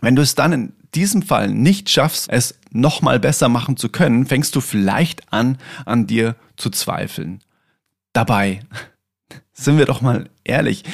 wenn 0.00 0.16
du 0.16 0.22
es 0.22 0.34
dann 0.34 0.52
in 0.52 0.72
diesem 0.92 1.22
Fall 1.22 1.50
nicht 1.50 1.88
schaffst, 1.88 2.28
es 2.30 2.58
nochmal 2.72 3.20
besser 3.20 3.48
machen 3.48 3.76
zu 3.76 3.90
können, 3.90 4.26
fängst 4.26 4.56
du 4.56 4.60
vielleicht 4.60 5.32
an, 5.32 5.58
an 5.86 6.08
dir 6.08 6.34
zu 6.56 6.70
zweifeln. 6.70 7.44
Dabei 8.12 8.60
sind 9.54 9.78
wir 9.78 9.86
doch 9.86 10.02
mal 10.02 10.28
ehrlich, 10.44 10.84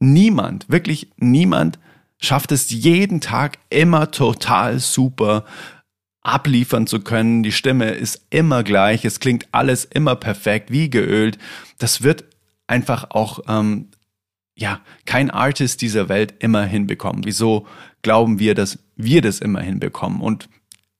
niemand, 0.00 0.68
wirklich 0.68 1.10
niemand 1.16 1.78
schafft 2.18 2.52
es 2.52 2.70
jeden 2.70 3.20
Tag 3.20 3.58
immer 3.70 4.10
total 4.10 4.78
super 4.80 5.44
abliefern 6.22 6.86
zu 6.86 7.00
können. 7.00 7.42
Die 7.42 7.52
Stimme 7.52 7.90
ist 7.90 8.26
immer 8.30 8.64
gleich, 8.64 9.04
es 9.04 9.20
klingt 9.20 9.46
alles 9.52 9.84
immer 9.84 10.16
perfekt, 10.16 10.70
wie 10.70 10.90
geölt. 10.90 11.38
Das 11.78 12.02
wird 12.02 12.24
einfach 12.66 13.10
auch, 13.10 13.40
ähm, 13.46 13.90
ja, 14.56 14.80
kein 15.04 15.30
Artist 15.30 15.82
dieser 15.82 16.08
Welt 16.08 16.34
immer 16.38 16.64
hinbekommen. 16.64 17.24
Wieso 17.24 17.66
glauben 18.02 18.38
wir, 18.38 18.54
dass 18.54 18.78
wir 18.96 19.20
das 19.20 19.40
immer 19.40 19.60
hinbekommen? 19.60 20.20
Und 20.20 20.48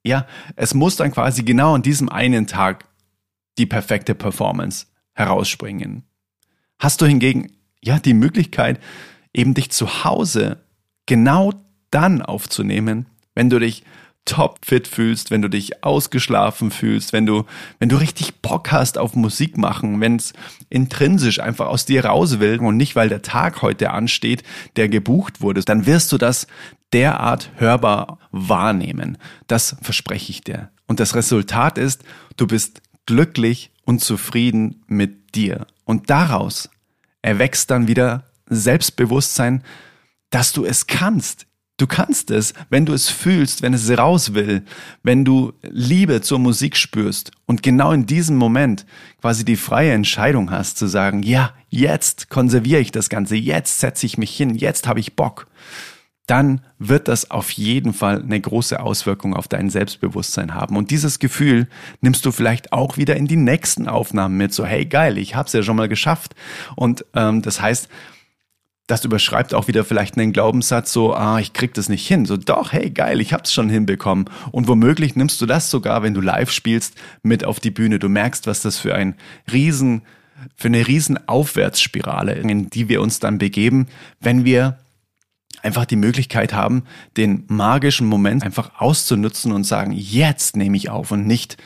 ja, 0.04 0.26
es 0.56 0.74
muss 0.74 0.96
dann 0.96 1.12
quasi 1.12 1.42
genau 1.42 1.74
an 1.74 1.82
diesem 1.82 2.08
einen 2.08 2.46
Tag 2.46 2.84
die 3.56 3.66
perfekte 3.66 4.14
Performance 4.14 4.86
herausspringen. 5.14 6.02
Hast 6.78 7.00
du 7.00 7.06
hingegen 7.06 7.52
ja 7.82 7.98
die 7.98 8.14
Möglichkeit, 8.14 8.80
eben 9.32 9.54
dich 9.54 9.70
zu 9.70 10.04
Hause 10.04 10.58
genau 11.06 11.52
dann 11.90 12.22
aufzunehmen, 12.22 13.06
wenn 13.34 13.50
du 13.50 13.58
dich 13.58 13.84
topfit 14.24 14.88
fühlst, 14.88 15.30
wenn 15.30 15.42
du 15.42 15.48
dich 15.48 15.84
ausgeschlafen 15.84 16.70
fühlst, 16.70 17.12
wenn 17.12 17.26
du, 17.26 17.44
wenn 17.78 17.90
du 17.90 17.96
richtig 17.96 18.40
Bock 18.40 18.72
hast 18.72 18.96
auf 18.96 19.14
Musik 19.14 19.58
machen, 19.58 20.00
wenn 20.00 20.16
es 20.16 20.32
intrinsisch 20.70 21.40
einfach 21.40 21.66
aus 21.66 21.84
dir 21.84 22.06
raus 22.06 22.40
will 22.40 22.58
und 22.60 22.76
nicht, 22.76 22.96
weil 22.96 23.10
der 23.10 23.22
Tag 23.22 23.60
heute 23.60 23.90
ansteht, 23.90 24.42
der 24.76 24.88
gebucht 24.88 25.40
wurde, 25.42 25.60
dann 25.60 25.84
wirst 25.84 26.10
du 26.10 26.18
das 26.18 26.46
derart 26.92 27.50
hörbar 27.56 28.18
wahrnehmen. 28.30 29.18
Das 29.46 29.76
verspreche 29.82 30.30
ich 30.30 30.40
dir. 30.40 30.70
Und 30.86 31.00
das 31.00 31.14
Resultat 31.14 31.76
ist, 31.76 32.02
du 32.36 32.46
bist 32.46 32.80
glücklich 33.06 33.72
und 33.84 34.00
zufrieden 34.00 34.84
mit 34.86 35.34
dir. 35.34 35.66
Und 35.84 36.10
daraus 36.10 36.68
erwächst 37.22 37.70
dann 37.70 37.88
wieder 37.88 38.24
Selbstbewusstsein, 38.46 39.62
dass 40.30 40.52
du 40.52 40.64
es 40.64 40.86
kannst. 40.86 41.46
Du 41.76 41.88
kannst 41.88 42.30
es, 42.30 42.54
wenn 42.70 42.86
du 42.86 42.92
es 42.92 43.08
fühlst, 43.08 43.62
wenn 43.62 43.74
es 43.74 43.90
raus 43.90 44.34
will, 44.34 44.62
wenn 45.02 45.24
du 45.24 45.52
Liebe 45.62 46.20
zur 46.20 46.38
Musik 46.38 46.76
spürst 46.76 47.32
und 47.46 47.64
genau 47.64 47.90
in 47.90 48.06
diesem 48.06 48.36
Moment 48.36 48.86
quasi 49.20 49.44
die 49.44 49.56
freie 49.56 49.92
Entscheidung 49.92 50.52
hast 50.52 50.78
zu 50.78 50.86
sagen, 50.86 51.24
ja, 51.24 51.52
jetzt 51.70 52.30
konserviere 52.30 52.80
ich 52.80 52.92
das 52.92 53.08
Ganze, 53.08 53.34
jetzt 53.34 53.80
setze 53.80 54.06
ich 54.06 54.18
mich 54.18 54.36
hin, 54.36 54.54
jetzt 54.54 54.86
habe 54.86 55.00
ich 55.00 55.16
Bock 55.16 55.48
dann 56.26 56.62
wird 56.78 57.08
das 57.08 57.30
auf 57.30 57.50
jeden 57.50 57.92
Fall 57.92 58.22
eine 58.22 58.40
große 58.40 58.80
Auswirkung 58.80 59.34
auf 59.34 59.46
dein 59.46 59.68
Selbstbewusstsein 59.68 60.54
haben. 60.54 60.76
Und 60.76 60.90
dieses 60.90 61.18
Gefühl 61.18 61.68
nimmst 62.00 62.24
du 62.24 62.32
vielleicht 62.32 62.72
auch 62.72 62.96
wieder 62.96 63.16
in 63.16 63.26
die 63.26 63.36
nächsten 63.36 63.88
Aufnahmen 63.88 64.36
mit. 64.36 64.54
So, 64.54 64.64
hey 64.64 64.86
geil, 64.86 65.18
ich 65.18 65.34
habe 65.34 65.46
es 65.46 65.52
ja 65.52 65.62
schon 65.62 65.76
mal 65.76 65.88
geschafft. 65.88 66.34
Und 66.76 67.04
ähm, 67.14 67.42
das 67.42 67.60
heißt, 67.60 67.88
das 68.86 69.04
überschreibt 69.04 69.54
auch 69.54 69.66
wieder 69.66 69.84
vielleicht 69.84 70.18
einen 70.18 70.32
Glaubenssatz, 70.32 70.92
so, 70.92 71.14
ah, 71.14 71.38
ich 71.38 71.54
krieg 71.54 71.72
das 71.74 71.88
nicht 71.88 72.06
hin. 72.06 72.26
So, 72.26 72.36
doch, 72.36 72.72
hey, 72.72 72.90
geil, 72.90 73.20
ich 73.20 73.32
hab's 73.32 73.52
schon 73.52 73.70
hinbekommen. 73.70 74.26
Und 74.50 74.68
womöglich 74.68 75.16
nimmst 75.16 75.40
du 75.40 75.46
das 75.46 75.70
sogar, 75.70 76.02
wenn 76.02 76.14
du 76.14 76.20
live 76.20 76.50
spielst, 76.50 76.94
mit 77.22 77.44
auf 77.44 77.60
die 77.60 77.70
Bühne. 77.70 77.98
Du 77.98 78.08
merkst, 78.08 78.46
was 78.46 78.60
das 78.60 78.78
für 78.78 78.94
ein 78.94 79.14
riesen, 79.50 80.02
für 80.54 80.68
eine 80.68 80.86
riesen 80.86 81.28
Aufwärtsspirale, 81.28 82.34
in 82.34 82.68
die 82.68 82.88
wir 82.88 83.00
uns 83.00 83.20
dann 83.20 83.38
begeben, 83.38 83.86
wenn 84.20 84.44
wir 84.44 84.78
einfach 85.64 85.86
die 85.86 85.96
Möglichkeit 85.96 86.52
haben, 86.52 86.84
den 87.16 87.44
magischen 87.48 88.06
Moment 88.06 88.42
einfach 88.44 88.80
auszunutzen 88.80 89.52
und 89.52 89.64
sagen, 89.64 89.92
jetzt 89.92 90.56
nehme 90.56 90.76
ich 90.76 90.90
auf 90.90 91.10
und 91.10 91.26
nicht, 91.26 91.56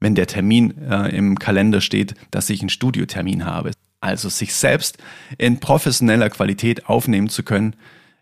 wenn 0.00 0.14
der 0.14 0.26
Termin 0.26 0.74
äh, 0.82 1.16
im 1.16 1.38
Kalender 1.38 1.80
steht, 1.80 2.14
dass 2.30 2.50
ich 2.50 2.60
einen 2.60 2.68
Studiotermin 2.68 3.46
habe. 3.46 3.70
Also 4.00 4.28
sich 4.28 4.54
selbst 4.54 4.98
in 5.38 5.60
professioneller 5.60 6.28
Qualität 6.28 6.86
aufnehmen 6.88 7.28
zu 7.28 7.42
können, 7.42 7.74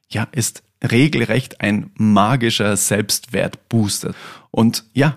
ja, 0.09 0.29
ist 0.33 0.63
regelrecht 0.83 1.61
ein 1.61 1.91
magischer 1.95 2.77
Selbstwertbooster. 2.77 4.15
Und 4.51 4.85
ja, 4.93 5.17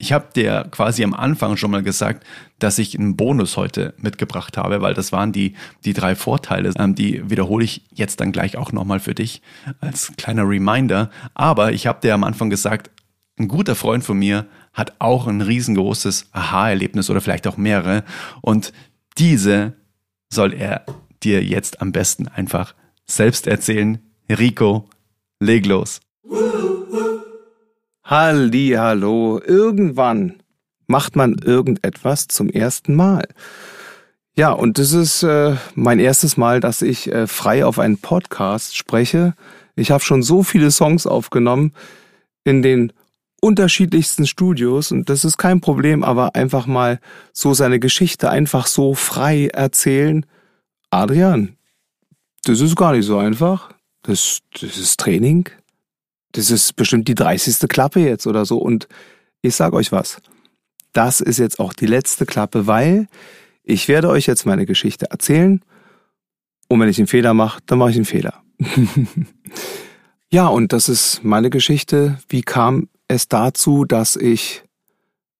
ich 0.00 0.12
habe 0.12 0.28
dir 0.34 0.66
quasi 0.70 1.04
am 1.04 1.12
Anfang 1.12 1.58
schon 1.58 1.70
mal 1.70 1.82
gesagt, 1.82 2.26
dass 2.58 2.78
ich 2.78 2.98
einen 2.98 3.16
Bonus 3.16 3.58
heute 3.58 3.92
mitgebracht 3.98 4.56
habe, 4.56 4.80
weil 4.80 4.94
das 4.94 5.12
waren 5.12 5.30
die, 5.30 5.54
die 5.84 5.92
drei 5.92 6.14
Vorteile. 6.14 6.72
Ähm, 6.78 6.94
die 6.94 7.28
wiederhole 7.28 7.64
ich 7.64 7.82
jetzt 7.92 8.18
dann 8.18 8.32
gleich 8.32 8.56
auch 8.56 8.72
nochmal 8.72 8.98
für 8.98 9.14
dich 9.14 9.42
als 9.80 10.12
kleiner 10.16 10.48
Reminder. 10.48 11.10
Aber 11.34 11.72
ich 11.72 11.86
habe 11.86 12.00
dir 12.00 12.14
am 12.14 12.24
Anfang 12.24 12.48
gesagt, 12.48 12.90
ein 13.38 13.46
guter 13.46 13.74
Freund 13.74 14.02
von 14.02 14.18
mir 14.18 14.46
hat 14.72 14.94
auch 15.00 15.26
ein 15.26 15.42
riesengroßes 15.42 16.30
Aha-Erlebnis 16.32 17.10
oder 17.10 17.20
vielleicht 17.20 17.46
auch 17.46 17.58
mehrere. 17.58 18.02
Und 18.40 18.72
diese 19.18 19.74
soll 20.30 20.54
er 20.54 20.86
dir 21.22 21.44
jetzt 21.44 21.82
am 21.82 21.92
besten 21.92 22.26
einfach 22.26 22.74
selbst 23.04 23.46
erzählen. 23.46 23.98
Rico, 24.30 24.88
leg 25.40 25.66
los. 25.66 26.00
Halli, 28.10 28.74
hallo. 28.76 29.38
Irgendwann 29.38 30.42
macht 30.88 31.14
man 31.14 31.34
irgendetwas 31.34 32.26
zum 32.26 32.50
ersten 32.50 32.96
Mal. 32.96 33.22
Ja, 34.36 34.50
und 34.50 34.78
das 34.78 34.92
ist 34.92 35.22
äh, 35.22 35.54
mein 35.76 36.00
erstes 36.00 36.36
Mal, 36.36 36.58
dass 36.58 36.82
ich 36.82 37.06
äh, 37.12 37.28
frei 37.28 37.64
auf 37.64 37.78
einen 37.78 37.98
Podcast 37.98 38.76
spreche. 38.76 39.34
Ich 39.76 39.92
habe 39.92 40.02
schon 40.02 40.24
so 40.24 40.42
viele 40.42 40.72
Songs 40.72 41.06
aufgenommen, 41.06 41.72
in 42.42 42.62
den 42.62 42.92
unterschiedlichsten 43.40 44.26
Studios 44.26 44.90
und 44.90 45.08
das 45.08 45.24
ist 45.24 45.36
kein 45.36 45.60
Problem, 45.60 46.02
aber 46.02 46.34
einfach 46.34 46.66
mal 46.66 46.98
so 47.32 47.54
seine 47.54 47.78
Geschichte 47.78 48.28
einfach 48.28 48.66
so 48.66 48.94
frei 48.94 49.50
erzählen. 49.52 50.26
Adrian, 50.90 51.56
das 52.42 52.58
ist 52.58 52.74
gar 52.74 52.90
nicht 52.92 53.06
so 53.06 53.18
einfach. 53.18 53.70
Das, 54.02 54.40
das 54.60 54.78
ist 54.78 54.98
Training. 54.98 55.48
Das 56.32 56.50
ist 56.50 56.76
bestimmt 56.76 57.08
die 57.08 57.14
30. 57.14 57.68
Klappe 57.68 58.00
jetzt 58.00 58.26
oder 58.26 58.44
so. 58.44 58.58
Und 58.58 58.88
ich 59.42 59.54
sag 59.54 59.72
euch 59.72 59.92
was. 59.92 60.20
Das 60.92 61.20
ist 61.20 61.38
jetzt 61.38 61.60
auch 61.60 61.72
die 61.72 61.86
letzte 61.86 62.26
Klappe, 62.26 62.66
weil 62.66 63.08
ich 63.62 63.88
werde 63.88 64.08
euch 64.08 64.26
jetzt 64.26 64.46
meine 64.46 64.66
Geschichte 64.66 65.10
erzählen. 65.10 65.62
Und 66.68 66.80
wenn 66.80 66.88
ich 66.88 66.98
einen 66.98 67.06
Fehler 67.06 67.34
mache, 67.34 67.60
dann 67.66 67.78
mache 67.78 67.90
ich 67.90 67.96
einen 67.96 68.04
Fehler. 68.04 68.42
ja, 70.30 70.46
und 70.46 70.72
das 70.72 70.88
ist 70.88 71.24
meine 71.24 71.50
Geschichte. 71.50 72.18
Wie 72.28 72.42
kam 72.42 72.88
es 73.08 73.28
dazu, 73.28 73.84
dass 73.84 74.16
ich 74.16 74.62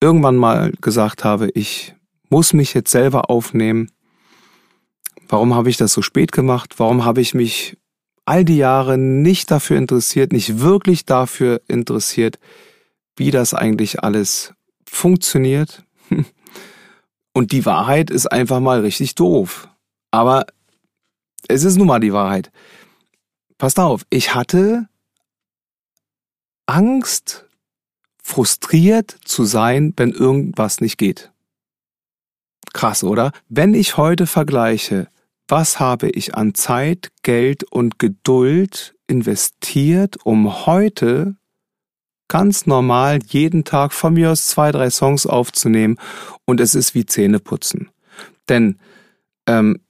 irgendwann 0.00 0.37
mal 0.37 0.73
gesagt 0.80 1.25
habe, 1.25 1.50
ich 1.54 1.94
muss 2.30 2.52
mich 2.52 2.75
jetzt 2.75 2.90
selber 2.90 3.28
aufnehmen. 3.28 3.90
Warum 5.28 5.54
habe 5.54 5.68
ich 5.68 5.76
das 5.76 5.92
so 5.92 6.02
spät 6.02 6.32
gemacht? 6.32 6.75
Warum 6.78 7.04
habe 7.04 7.20
ich 7.20 7.35
mich 7.35 7.76
all 8.24 8.44
die 8.44 8.56
Jahre 8.56 8.98
nicht 8.98 9.50
dafür 9.50 9.76
interessiert, 9.76 10.32
nicht 10.32 10.60
wirklich 10.60 11.04
dafür 11.04 11.60
interessiert, 11.68 12.38
wie 13.16 13.30
das 13.30 13.54
eigentlich 13.54 14.02
alles 14.02 14.54
funktioniert? 14.84 15.84
Und 17.32 17.52
die 17.52 17.64
Wahrheit 17.64 18.10
ist 18.10 18.26
einfach 18.26 18.60
mal 18.60 18.80
richtig 18.80 19.14
doof. 19.14 19.68
Aber 20.10 20.46
es 21.48 21.64
ist 21.64 21.76
nun 21.76 21.86
mal 21.86 22.00
die 22.00 22.12
Wahrheit. 22.12 22.50
Passt 23.58 23.78
auf, 23.78 24.02
ich 24.10 24.34
hatte 24.34 24.88
Angst 26.66 27.46
frustriert 28.22 29.16
zu 29.24 29.44
sein, 29.44 29.92
wenn 29.96 30.10
irgendwas 30.10 30.80
nicht 30.80 30.98
geht. 30.98 31.32
Krass, 32.72 33.02
oder? 33.02 33.32
Wenn 33.48 33.74
ich 33.74 33.96
heute 33.96 34.26
vergleiche, 34.26 35.08
was 35.50 35.80
habe 35.80 36.09
ich 36.11 36.35
an 36.35 36.54
Zeit, 36.54 37.11
Geld 37.23 37.64
und 37.64 37.99
Geduld 37.99 38.95
investiert, 39.07 40.19
um 40.25 40.66
heute 40.66 41.37
ganz 42.28 42.66
normal 42.66 43.19
jeden 43.26 43.64
Tag 43.64 43.92
von 43.92 44.14
mir 44.14 44.30
aus 44.30 44.47
zwei, 44.47 44.71
drei 44.71 44.90
Songs 44.90 45.26
aufzunehmen 45.26 45.97
und 46.45 46.61
es 46.61 46.75
ist 46.75 46.95
wie 46.95 47.04
Zähneputzen. 47.07 47.90
Denn 48.49 48.78
ähm, 49.47 49.80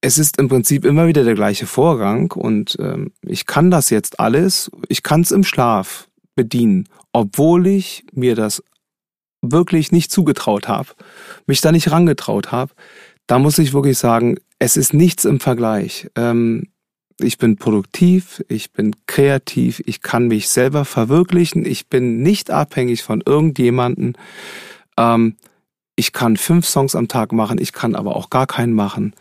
es 0.00 0.16
ist 0.16 0.38
im 0.38 0.48
Prinzip 0.48 0.84
immer 0.84 1.06
wieder 1.06 1.24
der 1.24 1.34
gleiche 1.34 1.66
Vorgang 1.66 2.30
und 2.32 2.76
ähm, 2.80 3.12
ich 3.22 3.46
kann 3.46 3.70
das 3.70 3.90
jetzt 3.90 4.20
alles, 4.20 4.70
ich 4.88 5.02
kann 5.02 5.22
es 5.22 5.30
im 5.30 5.44
Schlaf 5.44 6.08
bedienen 6.36 6.88
obwohl 7.12 7.66
ich 7.66 8.04
mir 8.12 8.34
das 8.34 8.62
wirklich 9.42 9.90
nicht 9.90 10.10
zugetraut 10.10 10.68
habe, 10.68 10.90
mich 11.46 11.60
da 11.60 11.72
nicht 11.72 11.90
rangetraut 11.90 12.52
habe, 12.52 12.72
da 13.30 13.38
muss 13.38 13.60
ich 13.60 13.72
wirklich 13.72 13.96
sagen, 13.96 14.38
es 14.58 14.76
ist 14.76 14.92
nichts 14.92 15.24
im 15.24 15.38
Vergleich. 15.38 16.10
Ähm, 16.16 16.64
ich 17.20 17.38
bin 17.38 17.58
produktiv, 17.58 18.42
ich 18.48 18.72
bin 18.72 18.96
kreativ, 19.06 19.80
ich 19.86 20.02
kann 20.02 20.26
mich 20.26 20.48
selber 20.48 20.84
verwirklichen, 20.84 21.64
ich 21.64 21.88
bin 21.88 22.24
nicht 22.24 22.50
abhängig 22.50 23.04
von 23.04 23.22
irgendjemanden. 23.24 24.18
Ähm, 24.96 25.36
ich 25.94 26.12
kann 26.12 26.36
fünf 26.36 26.66
Songs 26.66 26.96
am 26.96 27.06
Tag 27.06 27.30
machen, 27.30 27.58
ich 27.58 27.72
kann 27.72 27.94
aber 27.94 28.16
auch 28.16 28.30
gar 28.30 28.48
keinen 28.48 28.72
machen. 28.72 29.14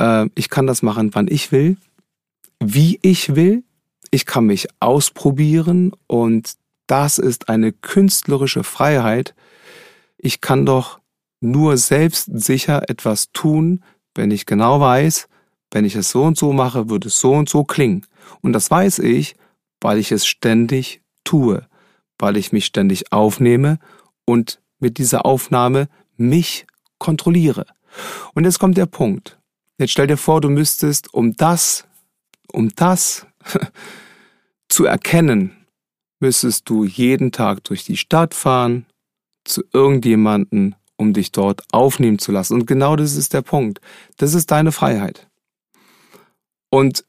Äh, 0.00 0.26
ich 0.34 0.50
kann 0.50 0.66
das 0.66 0.82
machen, 0.82 1.14
wann 1.14 1.28
ich 1.28 1.52
will, 1.52 1.76
wie 2.58 2.98
ich 3.02 3.36
will. 3.36 3.62
Ich 4.10 4.26
kann 4.26 4.46
mich 4.46 4.66
ausprobieren 4.80 5.92
und 6.08 6.54
das 6.88 7.18
ist 7.18 7.48
eine 7.48 7.70
künstlerische 7.70 8.64
Freiheit. 8.64 9.36
Ich 10.18 10.40
kann 10.40 10.66
doch 10.66 10.98
nur 11.40 11.76
selbstsicher 11.76 12.88
etwas 12.88 13.30
tun, 13.32 13.84
wenn 14.14 14.30
ich 14.30 14.46
genau 14.46 14.80
weiß, 14.80 15.28
wenn 15.70 15.84
ich 15.84 15.94
es 15.94 16.10
so 16.10 16.24
und 16.24 16.38
so 16.38 16.52
mache, 16.52 16.88
wird 16.88 17.06
es 17.06 17.20
so 17.20 17.32
und 17.32 17.48
so 17.48 17.64
klingen. 17.64 18.06
Und 18.40 18.52
das 18.52 18.70
weiß 18.70 19.00
ich, 19.00 19.36
weil 19.80 19.98
ich 19.98 20.12
es 20.12 20.26
ständig 20.26 21.02
tue, 21.24 21.66
weil 22.18 22.36
ich 22.36 22.52
mich 22.52 22.66
ständig 22.66 23.12
aufnehme 23.12 23.78
und 24.24 24.60
mit 24.78 24.98
dieser 24.98 25.26
Aufnahme 25.26 25.88
mich 26.16 26.66
kontrolliere. 26.98 27.66
Und 28.34 28.44
jetzt 28.44 28.58
kommt 28.58 28.76
der 28.76 28.86
Punkt. 28.86 29.38
Jetzt 29.78 29.92
stell 29.92 30.06
dir 30.06 30.16
vor, 30.16 30.40
du 30.40 30.48
müsstest, 30.48 31.12
um 31.12 31.36
das, 31.36 31.86
um 32.52 32.70
das 32.74 33.26
zu 34.68 34.84
erkennen, 34.84 35.66
müsstest 36.20 36.68
du 36.68 36.84
jeden 36.84 37.32
Tag 37.32 37.64
durch 37.64 37.84
die 37.84 37.96
Stadt 37.96 38.34
fahren 38.34 38.86
zu 39.44 39.62
irgendjemanden, 39.72 40.74
um 40.96 41.12
dich 41.12 41.32
dort 41.32 41.62
aufnehmen 41.72 42.18
zu 42.18 42.32
lassen. 42.32 42.54
Und 42.54 42.66
genau 42.66 42.96
das 42.96 43.14
ist 43.14 43.32
der 43.32 43.42
Punkt. 43.42 43.80
Das 44.16 44.34
ist 44.34 44.50
deine 44.50 44.72
Freiheit. 44.72 45.28
Und 46.70 47.04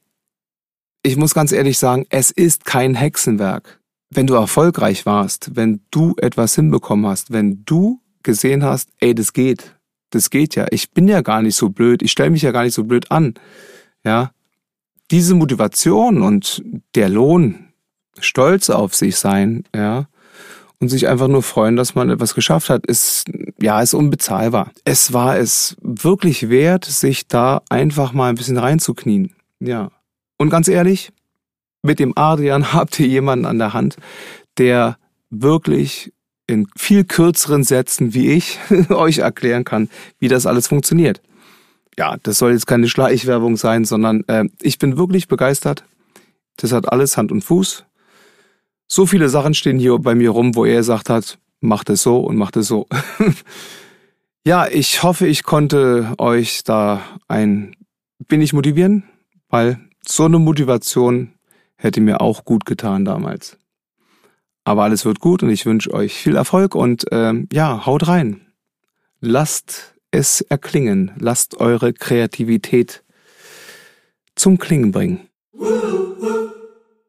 ich 1.03 1.15
muss 1.15 1.33
ganz 1.33 1.51
ehrlich 1.51 1.77
sagen, 1.77 2.05
es 2.09 2.31
ist 2.31 2.65
kein 2.65 2.95
Hexenwerk. 2.95 3.79
Wenn 4.09 4.27
du 4.27 4.35
erfolgreich 4.35 5.05
warst, 5.05 5.55
wenn 5.55 5.81
du 5.91 6.15
etwas 6.17 6.55
hinbekommen 6.55 7.05
hast, 7.07 7.31
wenn 7.31 7.63
du 7.65 8.01
gesehen 8.23 8.63
hast, 8.63 8.89
ey, 8.99 9.15
das 9.15 9.33
geht, 9.33 9.75
das 10.09 10.29
geht 10.29 10.55
ja, 10.55 10.67
ich 10.71 10.91
bin 10.91 11.07
ja 11.07 11.21
gar 11.21 11.41
nicht 11.41 11.55
so 11.55 11.69
blöd, 11.69 12.01
ich 12.01 12.11
stelle 12.11 12.29
mich 12.29 12.41
ja 12.41 12.51
gar 12.51 12.63
nicht 12.63 12.73
so 12.73 12.83
blöd 12.83 13.11
an, 13.11 13.35
ja, 14.03 14.31
diese 15.11 15.35
Motivation 15.35 16.21
und 16.21 16.63
der 16.95 17.09
Lohn, 17.09 17.67
stolz 18.19 18.69
auf 18.69 18.95
sich 18.95 19.15
sein, 19.17 19.63
ja, 19.75 20.07
und 20.79 20.89
sich 20.89 21.07
einfach 21.07 21.27
nur 21.27 21.43
freuen, 21.43 21.75
dass 21.75 21.95
man 21.95 22.09
etwas 22.09 22.35
geschafft 22.35 22.69
hat, 22.69 22.85
ist, 22.85 23.25
ja, 23.59 23.81
ist 23.81 23.93
unbezahlbar. 23.93 24.71
Es 24.85 25.13
war 25.13 25.37
es 25.37 25.75
wirklich 25.81 26.49
wert, 26.49 26.85
sich 26.85 27.27
da 27.27 27.61
einfach 27.69 28.13
mal 28.13 28.29
ein 28.29 28.35
bisschen 28.35 28.57
reinzuknien, 28.57 29.33
ja. 29.59 29.91
Und 30.37 30.49
ganz 30.49 30.67
ehrlich, 30.67 31.11
mit 31.81 31.99
dem 31.99 32.13
Adrian 32.15 32.73
habt 32.73 32.99
ihr 32.99 33.07
jemanden 33.07 33.45
an 33.45 33.57
der 33.57 33.73
Hand, 33.73 33.97
der 34.57 34.97
wirklich 35.29 36.13
in 36.47 36.67
viel 36.77 37.03
kürzeren 37.03 37.63
Sätzen 37.63 38.13
wie 38.13 38.31
ich 38.31 38.57
euch 38.89 39.19
erklären 39.19 39.65
kann, 39.65 39.89
wie 40.19 40.29
das 40.29 40.45
alles 40.45 40.67
funktioniert. 40.67 41.21
Ja, 41.97 42.15
das 42.23 42.37
soll 42.37 42.51
jetzt 42.51 42.67
keine 42.67 42.87
Schleichwerbung 42.87 43.57
sein, 43.57 43.83
sondern 43.83 44.23
äh, 44.27 44.45
ich 44.61 44.77
bin 44.77 44.97
wirklich 44.97 45.27
begeistert. 45.27 45.83
Das 46.55 46.71
hat 46.71 46.91
alles 46.91 47.17
Hand 47.17 47.31
und 47.31 47.43
Fuß. 47.43 47.85
So 48.87 49.05
viele 49.05 49.29
Sachen 49.29 49.53
stehen 49.53 49.79
hier 49.79 49.97
bei 49.99 50.15
mir 50.15 50.31
rum, 50.31 50.55
wo 50.55 50.65
er 50.65 50.77
gesagt 50.77 51.09
hat, 51.09 51.37
macht 51.59 51.89
es 51.89 52.03
so 52.03 52.19
und 52.19 52.37
macht 52.37 52.55
es 52.55 52.67
so. 52.67 52.87
ja, 54.45 54.67
ich 54.67 55.03
hoffe, 55.03 55.27
ich 55.27 55.43
konnte 55.43 56.13
euch 56.17 56.63
da 56.63 57.01
ein 57.27 57.75
wenig 58.29 58.53
motivieren, 58.53 59.03
weil 59.49 59.79
so 60.07 60.25
eine 60.25 60.39
Motivation 60.39 61.33
hätte 61.75 62.01
mir 62.01 62.21
auch 62.21 62.45
gut 62.45 62.65
getan 62.65 63.05
damals. 63.05 63.57
Aber 64.63 64.83
alles 64.83 65.05
wird 65.05 65.19
gut 65.19 65.43
und 65.43 65.49
ich 65.49 65.65
wünsche 65.65 65.93
euch 65.93 66.13
viel 66.13 66.35
Erfolg 66.35 66.75
und 66.75 67.05
ähm, 67.11 67.47
ja, 67.51 67.85
haut 67.85 68.07
rein. 68.07 68.41
Lasst 69.19 69.95
es 70.11 70.41
erklingen. 70.41 71.11
Lasst 71.17 71.59
eure 71.59 71.93
Kreativität 71.93 73.03
zum 74.35 74.57
Klingen 74.57 74.91
bringen. 74.91 75.27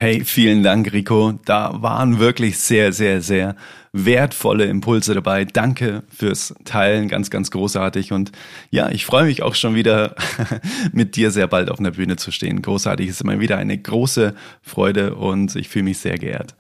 Hey, 0.01 0.25
vielen 0.25 0.63
Dank, 0.63 0.93
Rico. 0.93 1.41
Da 1.45 1.83
waren 1.83 2.21
wirklich 2.21 2.61
sehr, 2.61 2.93
sehr, 2.93 3.21
sehr 3.21 3.57
wertvolle 3.93 4.67
Impulse 4.67 5.13
dabei. 5.13 5.45
Danke 5.45 6.05
fürs 6.09 6.55
Teilen, 6.65 7.09
ganz, 7.09 7.31
ganz 7.31 7.51
großartig. 7.51 8.13
Und 8.13 8.31
ja, 8.71 8.91
ich 8.91 9.05
freue 9.05 9.25
mich 9.25 9.43
auch 9.43 9.57
schon 9.57 9.75
wieder, 9.75 10.15
mit 10.93 11.17
dir 11.17 11.33
sehr 11.33 11.49
bald 11.49 11.69
auf 11.69 11.81
einer 11.81 11.91
Bühne 11.91 12.15
zu 12.15 12.31
stehen. 12.31 12.63
Großartig 12.63 13.09
ist 13.09 13.23
immer 13.23 13.41
wieder 13.41 13.57
eine 13.57 13.77
große 13.77 14.37
Freude 14.63 15.17
und 15.17 15.57
ich 15.57 15.69
fühle 15.69 15.87
mich 15.87 15.99
sehr 15.99 16.17
geehrt. 16.17 16.55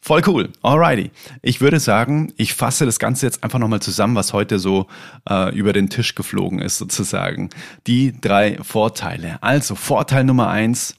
Voll 0.00 0.22
cool. 0.28 0.50
Alrighty. 0.62 1.10
Ich 1.42 1.60
würde 1.60 1.80
sagen, 1.80 2.32
ich 2.36 2.54
fasse 2.54 2.86
das 2.86 3.00
Ganze 3.00 3.26
jetzt 3.26 3.42
einfach 3.42 3.58
nochmal 3.58 3.82
zusammen, 3.82 4.14
was 4.14 4.32
heute 4.32 4.60
so 4.60 4.86
äh, 5.28 5.52
über 5.56 5.72
den 5.72 5.90
Tisch 5.90 6.14
geflogen 6.14 6.60
ist, 6.60 6.78
sozusagen. 6.78 7.50
Die 7.88 8.14
drei 8.20 8.58
Vorteile. 8.62 9.42
Also, 9.42 9.74
Vorteil 9.74 10.22
Nummer 10.22 10.50
eins, 10.50 10.94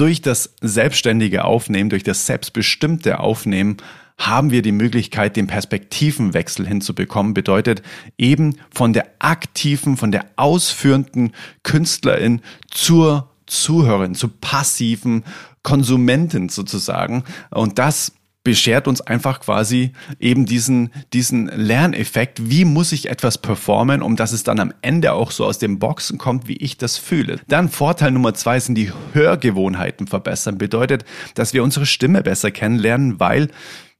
durch 0.00 0.22
das 0.22 0.54
selbstständige 0.62 1.44
Aufnehmen, 1.44 1.90
durch 1.90 2.02
das 2.02 2.24
selbstbestimmte 2.24 3.20
Aufnehmen 3.20 3.76
haben 4.16 4.50
wir 4.50 4.62
die 4.62 4.72
Möglichkeit, 4.72 5.36
den 5.36 5.46
Perspektivenwechsel 5.46 6.66
hinzubekommen. 6.66 7.34
Bedeutet 7.34 7.82
eben 8.16 8.56
von 8.70 8.94
der 8.94 9.06
aktiven, 9.18 9.98
von 9.98 10.10
der 10.10 10.24
ausführenden 10.36 11.32
Künstlerin 11.62 12.40
zur 12.70 13.30
Zuhörerin, 13.46 14.14
zur 14.14 14.30
passiven 14.40 15.24
Konsumentin 15.62 16.48
sozusagen. 16.48 17.24
Und 17.50 17.78
das 17.78 18.12
beschert 18.42 18.88
uns 18.88 19.00
einfach 19.00 19.40
quasi 19.40 19.92
eben 20.18 20.46
diesen, 20.46 20.90
diesen 21.12 21.46
Lerneffekt. 21.48 22.50
Wie 22.50 22.64
muss 22.64 22.92
ich 22.92 23.08
etwas 23.10 23.38
performen, 23.38 24.02
um 24.02 24.16
dass 24.16 24.32
es 24.32 24.44
dann 24.44 24.60
am 24.60 24.72
Ende 24.82 25.12
auch 25.12 25.30
so 25.30 25.44
aus 25.44 25.58
dem 25.58 25.78
Boxen 25.78 26.18
kommt, 26.18 26.48
wie 26.48 26.56
ich 26.56 26.78
das 26.78 26.96
fühle. 26.96 27.40
Dann 27.48 27.68
Vorteil 27.68 28.12
Nummer 28.12 28.34
zwei 28.34 28.58
sind 28.58 28.76
die 28.76 28.92
Hörgewohnheiten 29.12 30.06
verbessern. 30.06 30.58
Bedeutet, 30.58 31.04
dass 31.34 31.52
wir 31.52 31.62
unsere 31.62 31.86
Stimme 31.86 32.22
besser 32.22 32.50
kennenlernen, 32.50 33.20
weil 33.20 33.48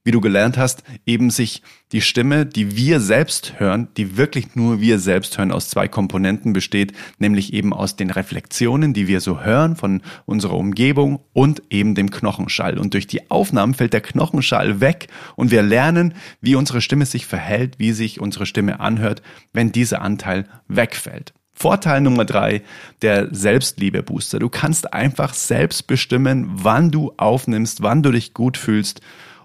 wie 0.03 0.11
du 0.11 0.21
gelernt 0.21 0.57
hast, 0.57 0.83
eben 1.05 1.29
sich 1.29 1.61
die 1.91 2.01
Stimme, 2.01 2.45
die 2.45 2.75
wir 2.75 2.99
selbst 2.99 3.59
hören, 3.59 3.89
die 3.97 4.17
wirklich 4.17 4.55
nur 4.55 4.81
wir 4.81 4.97
selbst 4.97 5.37
hören, 5.37 5.51
aus 5.51 5.69
zwei 5.69 5.87
Komponenten 5.87 6.53
besteht, 6.53 6.93
nämlich 7.19 7.53
eben 7.53 7.73
aus 7.73 7.95
den 7.95 8.09
Reflexionen, 8.09 8.93
die 8.93 9.07
wir 9.07 9.21
so 9.21 9.41
hören 9.41 9.75
von 9.75 10.01
unserer 10.25 10.55
Umgebung 10.55 11.19
und 11.33 11.61
eben 11.69 11.93
dem 11.93 12.09
Knochenschall. 12.09 12.79
Und 12.79 12.93
durch 12.93 13.05
die 13.05 13.29
Aufnahmen 13.29 13.75
fällt 13.75 13.93
der 13.93 14.01
Knochenschall 14.01 14.81
weg 14.81 15.07
und 15.35 15.51
wir 15.51 15.61
lernen, 15.61 16.15
wie 16.39 16.55
unsere 16.55 16.81
Stimme 16.81 17.05
sich 17.05 17.27
verhält, 17.27 17.77
wie 17.77 17.91
sich 17.91 18.19
unsere 18.19 18.45
Stimme 18.45 18.79
anhört, 18.79 19.21
wenn 19.53 19.71
dieser 19.71 20.01
Anteil 20.01 20.45
wegfällt. 20.67 21.33
Vorteil 21.53 22.01
Nummer 22.01 22.25
drei, 22.25 22.63
der 23.03 23.27
Selbstliebe-Booster. 23.35 24.39
Du 24.39 24.49
kannst 24.49 24.93
einfach 24.93 25.35
selbst 25.35 25.85
bestimmen, 25.85 26.47
wann 26.53 26.89
du 26.89 27.13
aufnimmst, 27.17 27.83
wann 27.83 28.01
du 28.01 28.11
dich 28.11 28.33
gut 28.33 28.57
fühlst 28.57 29.01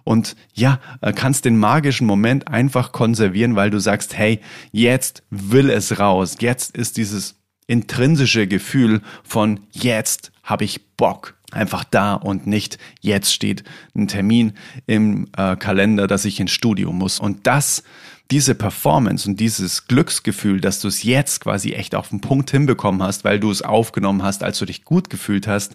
und 0.07 0.37
ja, 0.55 0.79
äh, 1.01 1.13
kannst 1.13 1.45
den 1.47 1.59
magischen 1.59 2.07
Moment 2.07 2.47
einfach 2.47 2.93
konservieren, 2.93 3.57
weil 3.57 3.71
du 3.71 3.81
sagst, 3.81 4.17
hey, 4.17 4.41
jetzt 4.71 5.25
will 5.31 5.69
es 5.69 5.99
raus. 5.99 6.37
Jetzt 6.39 6.77
ist 6.77 6.97
dieses 6.97 7.35
intrinsische 7.67 8.47
Gefühl 8.47 9.03
von 9.25 9.59
jetzt 9.73 10.31
habe 10.45 10.63
ich 10.63 10.87
Bock 10.97 11.35
einfach 11.51 11.83
da 11.83 12.15
und 12.15 12.47
nicht 12.47 12.79
jetzt 13.01 13.35
steht 13.35 13.65
ein 13.97 14.07
Termin 14.07 14.53
im 14.87 15.27
äh, 15.37 15.57
Kalender, 15.57 16.07
dass 16.07 16.25
ich 16.25 16.39
ins 16.39 16.53
Studio 16.53 16.93
muss. 16.93 17.19
Und 17.19 17.49
das, 17.49 17.83
diese 18.31 18.55
Performance 18.55 19.29
und 19.29 19.41
dieses 19.41 19.89
Glücksgefühl, 19.89 20.61
dass 20.61 20.81
du 20.81 20.87
es 20.87 21.03
jetzt 21.03 21.41
quasi 21.41 21.73
echt 21.73 21.97
auf 21.97 22.11
den 22.11 22.21
Punkt 22.21 22.53
hinbekommen 22.53 23.03
hast, 23.03 23.25
weil 23.25 23.41
du 23.41 23.51
es 23.51 23.63
aufgenommen 23.63 24.23
hast, 24.23 24.45
als 24.45 24.61
du 24.61 24.67
dich 24.67 24.85
gut 24.85 25.11
gefühlt 25.11 25.49
hast, 25.49 25.75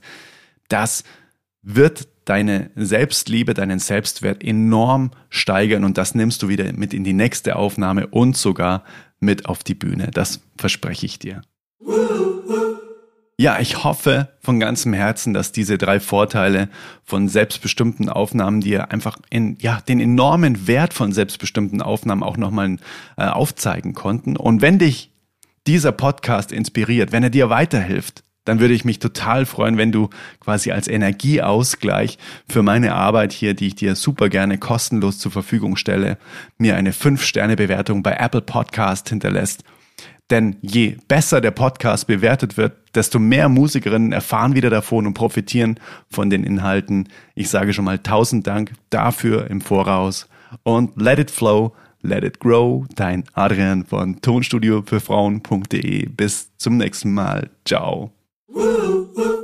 das 0.69 1.03
wird 1.63 2.07
deine 2.31 2.71
Selbstliebe, 2.77 3.53
deinen 3.53 3.79
Selbstwert 3.79 4.41
enorm 4.41 5.11
steigern 5.29 5.83
und 5.83 5.97
das 5.97 6.15
nimmst 6.15 6.41
du 6.41 6.47
wieder 6.47 6.71
mit 6.71 6.93
in 6.93 7.03
die 7.03 7.11
nächste 7.11 7.57
Aufnahme 7.57 8.07
und 8.07 8.37
sogar 8.37 8.85
mit 9.19 9.47
auf 9.47 9.65
die 9.65 9.75
Bühne. 9.75 10.11
Das 10.13 10.39
verspreche 10.57 11.05
ich 11.05 11.19
dir. 11.19 11.41
Ja, 13.37 13.59
ich 13.59 13.83
hoffe 13.83 14.29
von 14.39 14.61
ganzem 14.61 14.93
Herzen, 14.93 15.33
dass 15.33 15.51
diese 15.51 15.77
drei 15.77 15.99
Vorteile 15.99 16.69
von 17.03 17.27
selbstbestimmten 17.27 18.07
Aufnahmen 18.07 18.61
dir 18.61 18.91
einfach 18.91 19.17
in, 19.29 19.57
ja, 19.59 19.81
den 19.81 19.99
enormen 19.99 20.67
Wert 20.67 20.93
von 20.93 21.11
selbstbestimmten 21.11 21.81
Aufnahmen 21.81 22.23
auch 22.23 22.37
nochmal 22.37 22.77
äh, 23.17 23.25
aufzeigen 23.25 23.93
konnten. 23.93 24.37
Und 24.37 24.61
wenn 24.61 24.79
dich 24.79 25.11
dieser 25.67 25.91
Podcast 25.91 26.53
inspiriert, 26.53 27.11
wenn 27.11 27.23
er 27.23 27.29
dir 27.29 27.49
weiterhilft, 27.49 28.23
dann 28.45 28.59
würde 28.59 28.73
ich 28.73 28.85
mich 28.85 28.99
total 28.99 29.45
freuen, 29.45 29.77
wenn 29.77 29.91
du 29.91 30.09
quasi 30.39 30.71
als 30.71 30.87
Energieausgleich 30.87 32.17
für 32.49 32.63
meine 32.63 32.95
Arbeit 32.95 33.33
hier, 33.33 33.53
die 33.53 33.67
ich 33.67 33.75
dir 33.75 33.95
super 33.95 34.29
gerne 34.29 34.57
kostenlos 34.57 35.19
zur 35.19 35.31
Verfügung 35.31 35.75
stelle, 35.75 36.17
mir 36.57 36.75
eine 36.75 36.91
5-Sterne-Bewertung 36.91 38.03
bei 38.03 38.13
Apple 38.13 38.41
Podcast 38.41 39.09
hinterlässt. 39.09 39.63
Denn 40.31 40.55
je 40.61 40.95
besser 41.09 41.41
der 41.41 41.51
Podcast 41.51 42.07
bewertet 42.07 42.55
wird, 42.55 42.77
desto 42.95 43.19
mehr 43.19 43.49
Musikerinnen 43.49 44.13
erfahren 44.13 44.55
wieder 44.55 44.69
davon 44.69 45.05
und 45.05 45.13
profitieren 45.13 45.77
von 46.09 46.29
den 46.29 46.45
Inhalten. 46.45 47.09
Ich 47.35 47.49
sage 47.49 47.73
schon 47.73 47.85
mal 47.85 47.99
tausend 47.99 48.47
Dank 48.47 48.71
dafür 48.89 49.49
im 49.49 49.59
Voraus 49.59 50.29
und 50.63 50.99
let 50.99 51.19
it 51.19 51.31
flow, 51.31 51.75
let 52.01 52.23
it 52.23 52.39
grow. 52.39 52.85
Dein 52.95 53.25
Adrian 53.33 53.85
von 53.85 54.21
Tonstudio 54.21 54.83
für 54.85 55.01
Frauen.de. 55.01 56.07
Bis 56.07 56.55
zum 56.57 56.77
nächsten 56.77 57.13
Mal. 57.13 57.49
Ciao. 57.65 58.13
Woo, 58.53 59.09
woo. 59.15 59.40